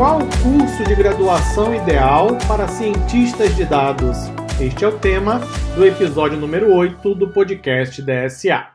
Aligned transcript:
Qual 0.00 0.16
o 0.16 0.26
curso 0.42 0.82
de 0.82 0.94
graduação 0.94 1.74
ideal 1.74 2.28
para 2.48 2.66
cientistas 2.66 3.54
de 3.54 3.66
dados? 3.66 4.16
Este 4.58 4.82
é 4.82 4.88
o 4.88 4.98
tema 4.98 5.40
do 5.76 5.84
episódio 5.84 6.38
número 6.38 6.74
8 6.74 7.14
do 7.14 7.28
podcast 7.28 8.00
DSA. 8.00 8.70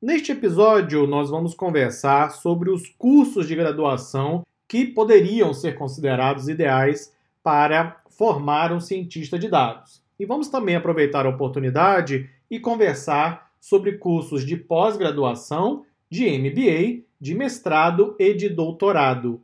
Neste 0.00 0.32
episódio, 0.32 1.06
nós 1.06 1.28
vamos 1.28 1.52
conversar 1.52 2.30
sobre 2.30 2.70
os 2.70 2.88
cursos 2.88 3.46
de 3.46 3.54
graduação 3.54 4.42
que 4.66 4.86
poderiam 4.86 5.52
ser 5.52 5.74
considerados 5.74 6.48
ideais 6.48 7.14
para 7.42 8.00
formar 8.08 8.72
um 8.72 8.80
cientista 8.80 9.38
de 9.38 9.48
dados. 9.48 10.02
E 10.18 10.24
vamos 10.24 10.48
também 10.48 10.76
aproveitar 10.76 11.26
a 11.26 11.28
oportunidade 11.28 12.30
e 12.50 12.58
conversar 12.58 13.50
sobre 13.60 13.98
cursos 13.98 14.46
de 14.46 14.56
pós-graduação, 14.56 15.84
de 16.08 16.24
MBA, 16.38 17.04
de 17.20 17.34
mestrado 17.34 18.16
e 18.18 18.32
de 18.32 18.48
doutorado. 18.48 19.38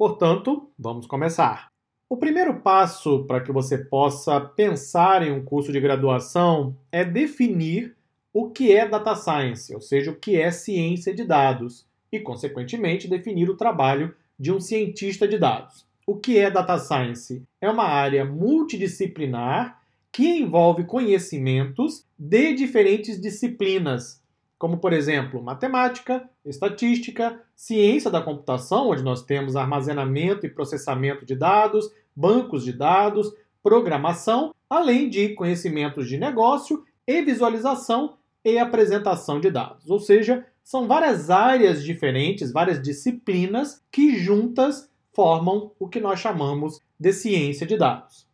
Portanto, 0.00 0.70
vamos 0.78 1.06
começar. 1.06 1.68
O 2.08 2.16
primeiro 2.16 2.62
passo 2.62 3.26
para 3.26 3.42
que 3.42 3.52
você 3.52 3.76
possa 3.76 4.40
pensar 4.40 5.22
em 5.22 5.30
um 5.30 5.44
curso 5.44 5.70
de 5.70 5.78
graduação 5.78 6.74
é 6.90 7.04
definir 7.04 7.94
o 8.32 8.48
que 8.48 8.74
é 8.74 8.88
data 8.88 9.14
science, 9.14 9.74
ou 9.74 9.80
seja, 9.82 10.10
o 10.10 10.16
que 10.16 10.40
é 10.40 10.50
ciência 10.50 11.14
de 11.14 11.22
dados, 11.22 11.86
e, 12.10 12.18
consequentemente, 12.18 13.06
definir 13.06 13.50
o 13.50 13.58
trabalho 13.58 14.14
de 14.38 14.50
um 14.50 14.58
cientista 14.58 15.28
de 15.28 15.36
dados. 15.36 15.86
O 16.06 16.16
que 16.16 16.38
é 16.38 16.50
data 16.50 16.78
science? 16.78 17.42
É 17.60 17.68
uma 17.68 17.84
área 17.84 18.24
multidisciplinar 18.24 19.82
que 20.10 20.26
envolve 20.26 20.84
conhecimentos 20.84 22.06
de 22.18 22.54
diferentes 22.54 23.20
disciplinas, 23.20 24.22
como 24.60 24.76
por 24.76 24.92
exemplo 24.92 25.42
matemática, 25.42 26.28
estatística, 26.44 27.40
ciência 27.56 28.10
da 28.10 28.20
computação, 28.20 28.90
onde 28.90 29.02
nós 29.02 29.22
temos 29.22 29.56
armazenamento 29.56 30.44
e 30.44 30.50
processamento 30.50 31.24
de 31.24 31.34
dados, 31.34 31.90
bancos 32.14 32.62
de 32.62 32.74
dados, 32.74 33.32
programação, 33.62 34.54
além 34.68 35.08
de 35.08 35.30
conhecimentos 35.30 36.06
de 36.06 36.18
negócio 36.18 36.84
e 37.06 37.22
visualização 37.22 38.18
e 38.44 38.58
apresentação 38.58 39.40
de 39.40 39.50
dados. 39.50 39.88
Ou 39.88 39.98
seja, 39.98 40.46
são 40.62 40.86
várias 40.86 41.30
áreas 41.30 41.82
diferentes, 41.82 42.52
várias 42.52 42.82
disciplinas 42.82 43.82
que 43.90 44.14
juntas 44.18 44.90
formam 45.14 45.72
o 45.78 45.88
que 45.88 46.00
nós 46.00 46.20
chamamos 46.20 46.82
de 46.98 47.14
ciência 47.14 47.66
de 47.66 47.78
dados. 47.78 48.29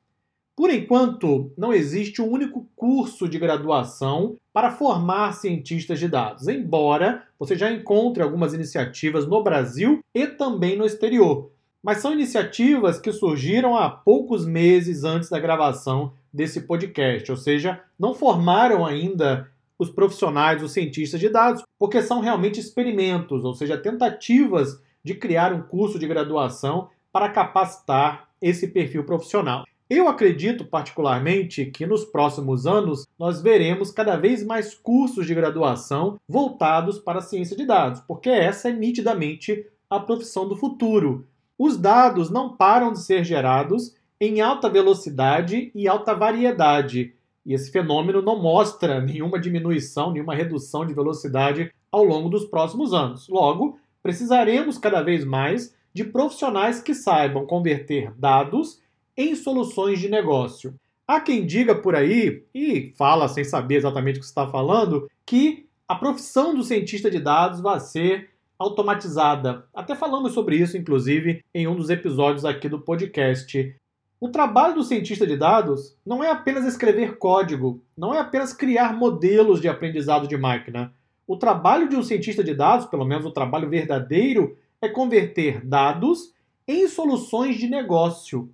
Por 0.57 0.71
enquanto, 0.71 1.53
não 1.55 1.71
existe 1.71 2.23
um 2.23 2.31
único 2.31 2.67
curso 2.75 3.29
de 3.29 3.39
graduação 3.39 4.37
para 4.55 4.71
formar 4.71 5.35
cientistas 5.35 5.99
de 5.99 6.09
dados, 6.09 6.49
embora 6.49 7.25
você 7.39 7.55
já 7.55 7.71
encontre 7.71 8.23
algumas 8.23 8.55
iniciativas 8.55 9.27
no 9.27 9.45
Brasil 9.45 10.01
e 10.15 10.27
também 10.27 10.75
no 10.75 10.87
exterior. 10.87 11.51
Mas 11.83 11.99
são 11.99 12.15
iniciativas 12.15 12.99
que 12.99 13.13
surgiram 13.13 13.77
há 13.77 13.91
poucos 13.91 14.47
meses 14.47 15.05
antes 15.05 15.29
da 15.29 15.39
gravação 15.39 16.15
desse 16.33 16.63
podcast, 16.63 17.31
ou 17.31 17.37
seja, 17.37 17.83
não 17.99 18.15
formaram 18.15 18.87
ainda 18.87 19.51
os 19.79 19.91
profissionais, 19.91 20.63
os 20.63 20.73
cientistas 20.73 21.21
de 21.21 21.29
dados, 21.29 21.63
porque 21.79 22.01
são 22.01 22.21
realmente 22.21 22.59
experimentos, 22.59 23.45
ou 23.45 23.53
seja, 23.53 23.77
tentativas 23.77 24.83
de 25.05 25.15
criar 25.15 25.53
um 25.53 25.61
curso 25.61 25.99
de 25.99 26.07
graduação 26.07 26.89
para 27.13 27.29
capacitar 27.29 28.31
esse 28.41 28.69
perfil 28.69 29.05
profissional. 29.05 29.67
Eu 29.89 30.09
acredito 30.09 30.65
particularmente 30.65 31.65
que 31.67 31.87
nos 31.87 32.05
próximos 32.05 32.67
anos 32.67 33.07
nós 33.17 33.41
veremos 33.41 33.93
cada 33.93 34.17
vez 34.17 34.45
mais 34.45 34.75
cursos 34.75 35.25
de 35.25 35.35
graduação 35.35 36.19
voltados 36.29 36.99
para 36.99 37.21
a 37.21 37.23
ciência 37.23 37.57
de 37.57 37.65
dados, 37.65 38.01
porque 38.01 38.29
essa 38.29 38.69
é 38.69 38.73
nitidamente 38.73 39.65
a 39.89 40.01
profissão 40.01 40.49
do 40.49 40.57
futuro. 40.57 41.25
Os 41.57 41.77
dados 41.77 42.31
não 42.31 42.57
param 42.57 42.93
de 42.93 42.99
ser 42.99 43.23
gerados 43.25 43.95
em 44.21 44.41
alta 44.41 44.69
velocidade 44.69 45.71
e 45.73 45.87
alta 45.87 46.15
variedade. 46.15 47.15
E 47.45 47.55
esse 47.55 47.71
fenômeno 47.71 48.21
não 48.21 48.43
mostra 48.43 48.99
nenhuma 49.01 49.39
diminuição, 49.39 50.11
nenhuma 50.11 50.35
redução 50.35 50.85
de 50.85 50.95
velocidade 50.95 51.73
ao 51.93 52.03
longo 52.03 52.29
dos 52.29 52.45
próximos 52.45 52.93
anos. 52.93 53.29
Logo, 53.29 53.79
precisaremos 54.03 54.79
cada 54.79 55.01
vez 55.01 55.25
mais 55.25 55.73
de 55.95 56.03
profissionais 56.03 56.83
que 56.83 56.93
saibam 56.93 57.47
converter 57.47 58.13
dados 58.19 58.81
em 59.17 59.35
soluções 59.35 59.99
de 59.99 60.09
negócio. 60.09 60.75
Há 61.07 61.21
quem 61.21 61.47
diga 61.47 61.75
por 61.75 61.95
aí, 61.95 62.45
e 62.55 62.93
fala 62.97 63.29
sem 63.29 63.45
saber 63.45 63.77
exatamente 63.77 64.17
o 64.17 64.21
que 64.21 64.27
está 64.27 64.47
falando, 64.49 65.09
que 65.25 65.67
a 65.89 65.95
profissão 65.95 66.55
do 66.55 66.65
cientista 66.65 67.11
de 67.11 67.21
dados 67.21 67.61
vai 67.61 67.79
ser 67.79 68.31
automatizada. 68.59 69.65
Até 69.73 69.95
falamos 69.95 70.33
sobre 70.33 70.57
isso, 70.57 70.77
inclusive, 70.77 71.45
em 71.55 71.69
um 71.69 71.77
dos 71.77 71.91
episódios 71.91 72.45
aqui 72.45 72.69
do 72.69 72.81
podcast. 72.81 73.77
O 74.19 74.29
trabalho 74.31 74.75
do 74.75 74.83
cientista 74.83 75.27
de 75.27 75.37
dados 75.37 75.95
não 76.05 76.25
é 76.25 76.31
apenas 76.31 76.65
escrever 76.65 77.19
código, 77.19 77.83
não 77.97 78.15
é 78.15 78.19
apenas 78.19 78.53
criar 78.53 78.97
modelos 78.97 79.61
de 79.61 79.69
aprendizado 79.69 80.27
de 80.27 80.37
máquina. 80.37 80.93
O 81.27 81.37
trabalho 81.37 81.89
de 81.89 81.97
um 81.97 82.03
cientista 82.03 82.43
de 82.43 82.55
dados, 82.55 82.87
pelo 82.87 83.05
menos 83.05 83.27
o 83.27 83.31
trabalho 83.31 83.69
verdadeiro, 83.69 84.57
é 84.81 84.89
converter 84.89 85.65
dados 85.65 86.33
em 86.67 86.89
soluções 86.89 87.59
de 87.59 87.69
negócio. 87.69 88.51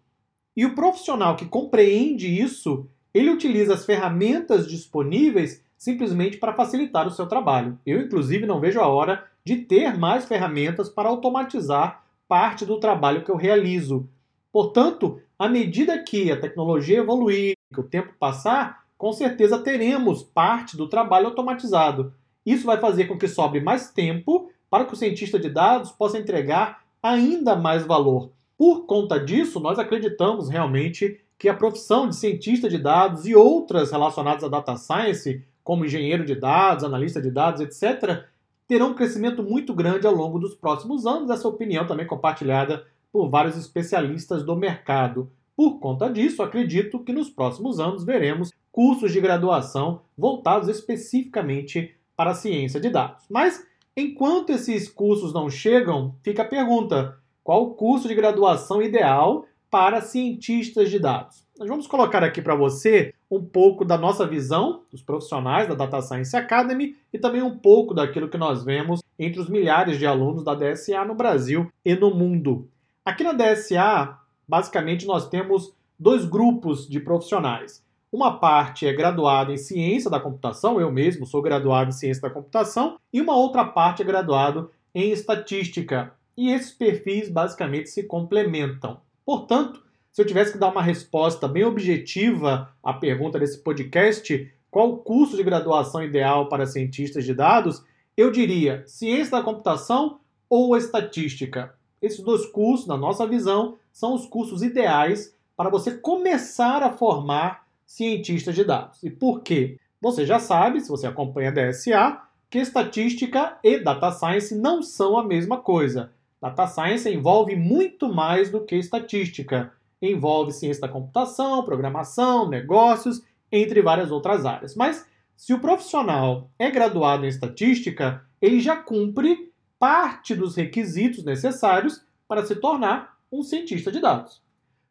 E 0.57 0.67
o 0.67 0.75
profissional 0.75 1.37
que 1.37 1.47
compreende 1.47 2.29
isso, 2.29 2.87
ele 3.15 3.31
utiliza 3.31 3.75
as 3.75 3.85
ferramentas 3.85 4.67
disponíveis 4.67 5.63
simplesmente 5.77 6.37
para 6.37 6.55
facilitar 6.55 7.07
o 7.07 7.11
seu 7.11 7.27
trabalho. 7.27 7.79
Eu, 7.85 8.01
inclusive, 8.01 8.47
não 8.47 8.61
vejo 8.61 8.81
a 8.81 8.87
hora 8.87 9.25
de 9.45 9.57
ter 9.57 9.99
mais 9.99 10.25
ferramentas 10.25 10.89
para 10.89 11.09
automatizar 11.09 12.05
parte 12.29 12.65
do 12.65 12.79
trabalho 12.79 13.25
que 13.25 13.31
eu 13.31 13.37
realizo. 13.37 14.09
Portanto, 14.53 15.21
à 15.39 15.49
medida 15.49 16.03
que 16.03 16.31
a 16.31 16.41
tecnologia 16.41 16.99
evoluir, 16.99 17.57
que 17.73 17.81
o 17.81 17.83
tempo 17.83 18.13
passar, 18.19 18.85
com 18.97 19.13
certeza 19.13 19.59
teremos 19.59 20.23
parte 20.23 20.77
do 20.77 20.89
trabalho 20.89 21.27
automatizado. 21.27 22.15
Isso 22.47 22.65
vai 22.65 22.79
fazer 22.79 23.07
com 23.07 23.19
que 23.19 23.27
sobre 23.27 23.61
mais 23.61 23.91
tempo 23.91 24.51
para 24.71 24.85
que 24.85 24.93
o 24.93 24.97
cientista 24.97 25.39
de 25.39 25.51
dados 25.51 25.91
possa 25.91 26.19
entregar 26.19 26.83
ainda 27.03 27.57
mais 27.57 27.85
valor. 27.85 28.31
Por 28.63 28.87
conta 28.87 29.19
disso, 29.19 29.59
nós 29.59 29.77
acreditamos 29.77 30.49
realmente 30.49 31.21
que 31.37 31.49
a 31.49 31.55
profissão 31.55 32.09
de 32.09 32.15
cientista 32.15 32.69
de 32.69 32.79
dados 32.79 33.27
e 33.27 33.35
outras 33.35 33.91
relacionadas 33.91 34.45
à 34.45 34.49
data 34.49 34.77
science, 34.77 35.45
como 35.65 35.85
engenheiro 35.85 36.25
de 36.25 36.37
dados, 36.37 36.85
analista 36.85 37.21
de 37.21 37.29
dados, 37.29 37.61
etc., 37.61 38.23
terão 38.69 38.91
um 38.91 38.95
crescimento 38.95 39.43
muito 39.43 39.75
grande 39.75 40.07
ao 40.07 40.15
longo 40.15 40.39
dos 40.39 40.55
próximos 40.55 41.07
anos. 41.07 41.29
Essa 41.29 41.49
opinião 41.49 41.89
também 41.89 42.07
compartilhada 42.07 42.87
por 43.11 43.29
vários 43.29 43.57
especialistas 43.57 44.45
do 44.45 44.55
mercado. 44.55 45.29
Por 45.57 45.81
conta 45.81 46.09
disso, 46.09 46.41
acredito 46.41 47.01
que 47.01 47.13
nos 47.13 47.29
próximos 47.29 47.81
anos 47.81 48.05
veremos 48.05 48.53
cursos 48.71 49.11
de 49.11 49.21
graduação 49.21 50.03
voltados 50.17 50.69
especificamente 50.69 51.97
para 52.15 52.31
a 52.31 52.35
ciência 52.35 52.79
de 52.79 52.91
dados. 52.91 53.25
Mas, 53.29 53.67
enquanto 53.97 54.51
esses 54.51 54.89
cursos 54.89 55.35
não 55.35 55.51
chegam, 55.51 56.15
fica 56.23 56.43
a 56.43 56.49
pergunta: 56.49 57.21
qual 57.45 57.65
o 57.65 57.75
curso 57.75 58.07
de 58.07 58.15
graduação 58.15 58.81
ideal 58.81 59.47
para 59.71 60.01
cientistas 60.01 60.91
de 60.91 60.99
dados? 60.99 61.45
Nós 61.59 61.69
vamos 61.69 61.87
colocar 61.87 62.23
aqui 62.23 62.41
para 62.41 62.55
você 62.55 63.15
um 63.31 63.43
pouco 63.43 63.85
da 63.85 63.99
nossa 63.99 64.27
visão 64.27 64.83
dos 64.91 65.03
profissionais 65.03 65.69
da 65.69 65.75
Data 65.75 66.01
Science 66.01 66.37
Academy 66.37 66.97
e 67.13 67.19
também 67.19 67.43
um 67.43 67.57
pouco 67.59 67.95
daquilo 67.95 68.29
que 68.29 68.39
nós 68.39 68.65
vemos 68.65 69.01
entre 69.19 69.41
os 69.41 69.49
milhares 69.49 69.99
de 69.99 70.07
alunos 70.07 70.45
da 70.45 70.55
DSA 70.55 71.05
no 71.05 71.15
Brasil 71.15 71.71
e 71.85 71.95
no 71.95 72.15
mundo. 72.15 72.69
Aqui 73.05 73.25
na 73.25 73.33
DSA, 73.33 74.19
basicamente, 74.47 75.07
nós 75.07 75.29
temos 75.29 75.73
dois 75.99 76.25
grupos 76.25 76.89
de 76.89 77.01
profissionais. 77.01 77.83
Uma 78.13 78.39
parte 78.39 78.87
é 78.87 78.93
graduada 78.93 79.53
em 79.53 79.57
ciência 79.57 80.11
da 80.11 80.21
computação, 80.21 80.81
eu 80.81 80.93
mesmo 80.93 81.27
sou 81.27 81.41
graduado 81.41 81.89
em 81.89 81.93
ciência 81.93 82.23
da 82.23 82.31
computação, 82.31 82.99
e 83.13 83.21
uma 83.21 83.35
outra 83.35 83.65
parte 83.65 84.03
é 84.03 84.05
graduado 84.05 84.71
em 84.95 85.11
estatística 85.11 86.13
e 86.37 86.51
esses 86.51 86.73
perfis 86.73 87.29
basicamente 87.29 87.91
se 87.91 88.05
complementam. 88.05 89.01
Portanto, 89.25 89.83
se 90.11 90.21
eu 90.21 90.27
tivesse 90.27 90.53
que 90.53 90.59
dar 90.59 90.69
uma 90.69 90.83
resposta 90.83 91.49
bem 91.49 91.65
objetiva 91.65 92.71
à 92.83 92.93
pergunta 92.93 93.39
desse 93.39 93.59
podcast, 93.59 94.53
qual 94.71 94.91
o 94.91 94.99
curso 94.99 95.37
de 95.37 95.43
graduação 95.43 96.03
ideal 96.03 96.49
para 96.49 96.67
cientistas 96.67 97.25
de 97.25 97.35
dados, 97.35 97.83
eu 98.17 98.31
diria 98.31 98.83
ciência 98.87 99.33
da 99.33 99.43
computação 99.43 100.21
ou 100.49 100.77
estatística. 100.77 101.75
Esses 102.01 102.21
dois 102.21 102.47
cursos, 102.47 102.87
na 102.87 102.97
nossa 102.97 103.27
visão, 103.27 103.77
são 103.93 104.15
os 104.15 104.27
cursos 104.27 104.63
ideais 104.63 105.35
para 105.57 105.71
você 105.71 105.93
começar 105.93 106.83
a 106.83 106.93
formar 106.93 107.67
cientistas 107.87 108.55
de 108.55 108.65
dados. 108.65 109.03
E 109.03 109.11
por 109.11 109.43
quê? 109.43 109.79
Você 110.01 110.27
já 110.27 110.39
sabe, 110.39 110.81
se 110.81 110.89
você 110.89 111.07
acompanha 111.07 111.51
a 111.51 111.53
DSA, 111.53 112.21
que 112.51 112.59
estatística 112.59 113.57
e 113.63 113.79
data 113.79 114.11
science 114.11 114.55
não 114.55 114.83
são 114.83 115.17
a 115.17 115.25
mesma 115.25 115.59
coisa. 115.59 116.13
Data 116.43 116.67
Science 116.67 117.09
envolve 117.09 117.55
muito 117.55 118.13
mais 118.13 118.51
do 118.51 118.65
que 118.65 118.75
estatística. 118.75 119.73
Envolve 120.03 120.51
ciência 120.51 120.81
da 120.81 120.89
computação, 120.89 121.65
programação, 121.65 122.49
negócios, 122.49 123.23
entre 123.53 123.81
várias 123.81 124.11
outras 124.11 124.45
áreas. 124.45 124.75
Mas 124.75 125.07
se 125.37 125.55
o 125.55 125.61
profissional 125.61 126.51
é 126.59 126.69
graduado 126.69 127.25
em 127.25 127.29
estatística, 127.29 128.25
ele 128.41 128.59
já 128.59 128.75
cumpre 128.75 129.53
parte 129.79 130.35
dos 130.35 130.57
requisitos 130.57 131.25
necessários 131.25 132.05
para 132.27 132.45
se 132.45 132.57
tornar 132.57 133.17
um 133.31 133.45
cientista 133.45 133.93
de 133.93 134.01
dados. 134.01 134.43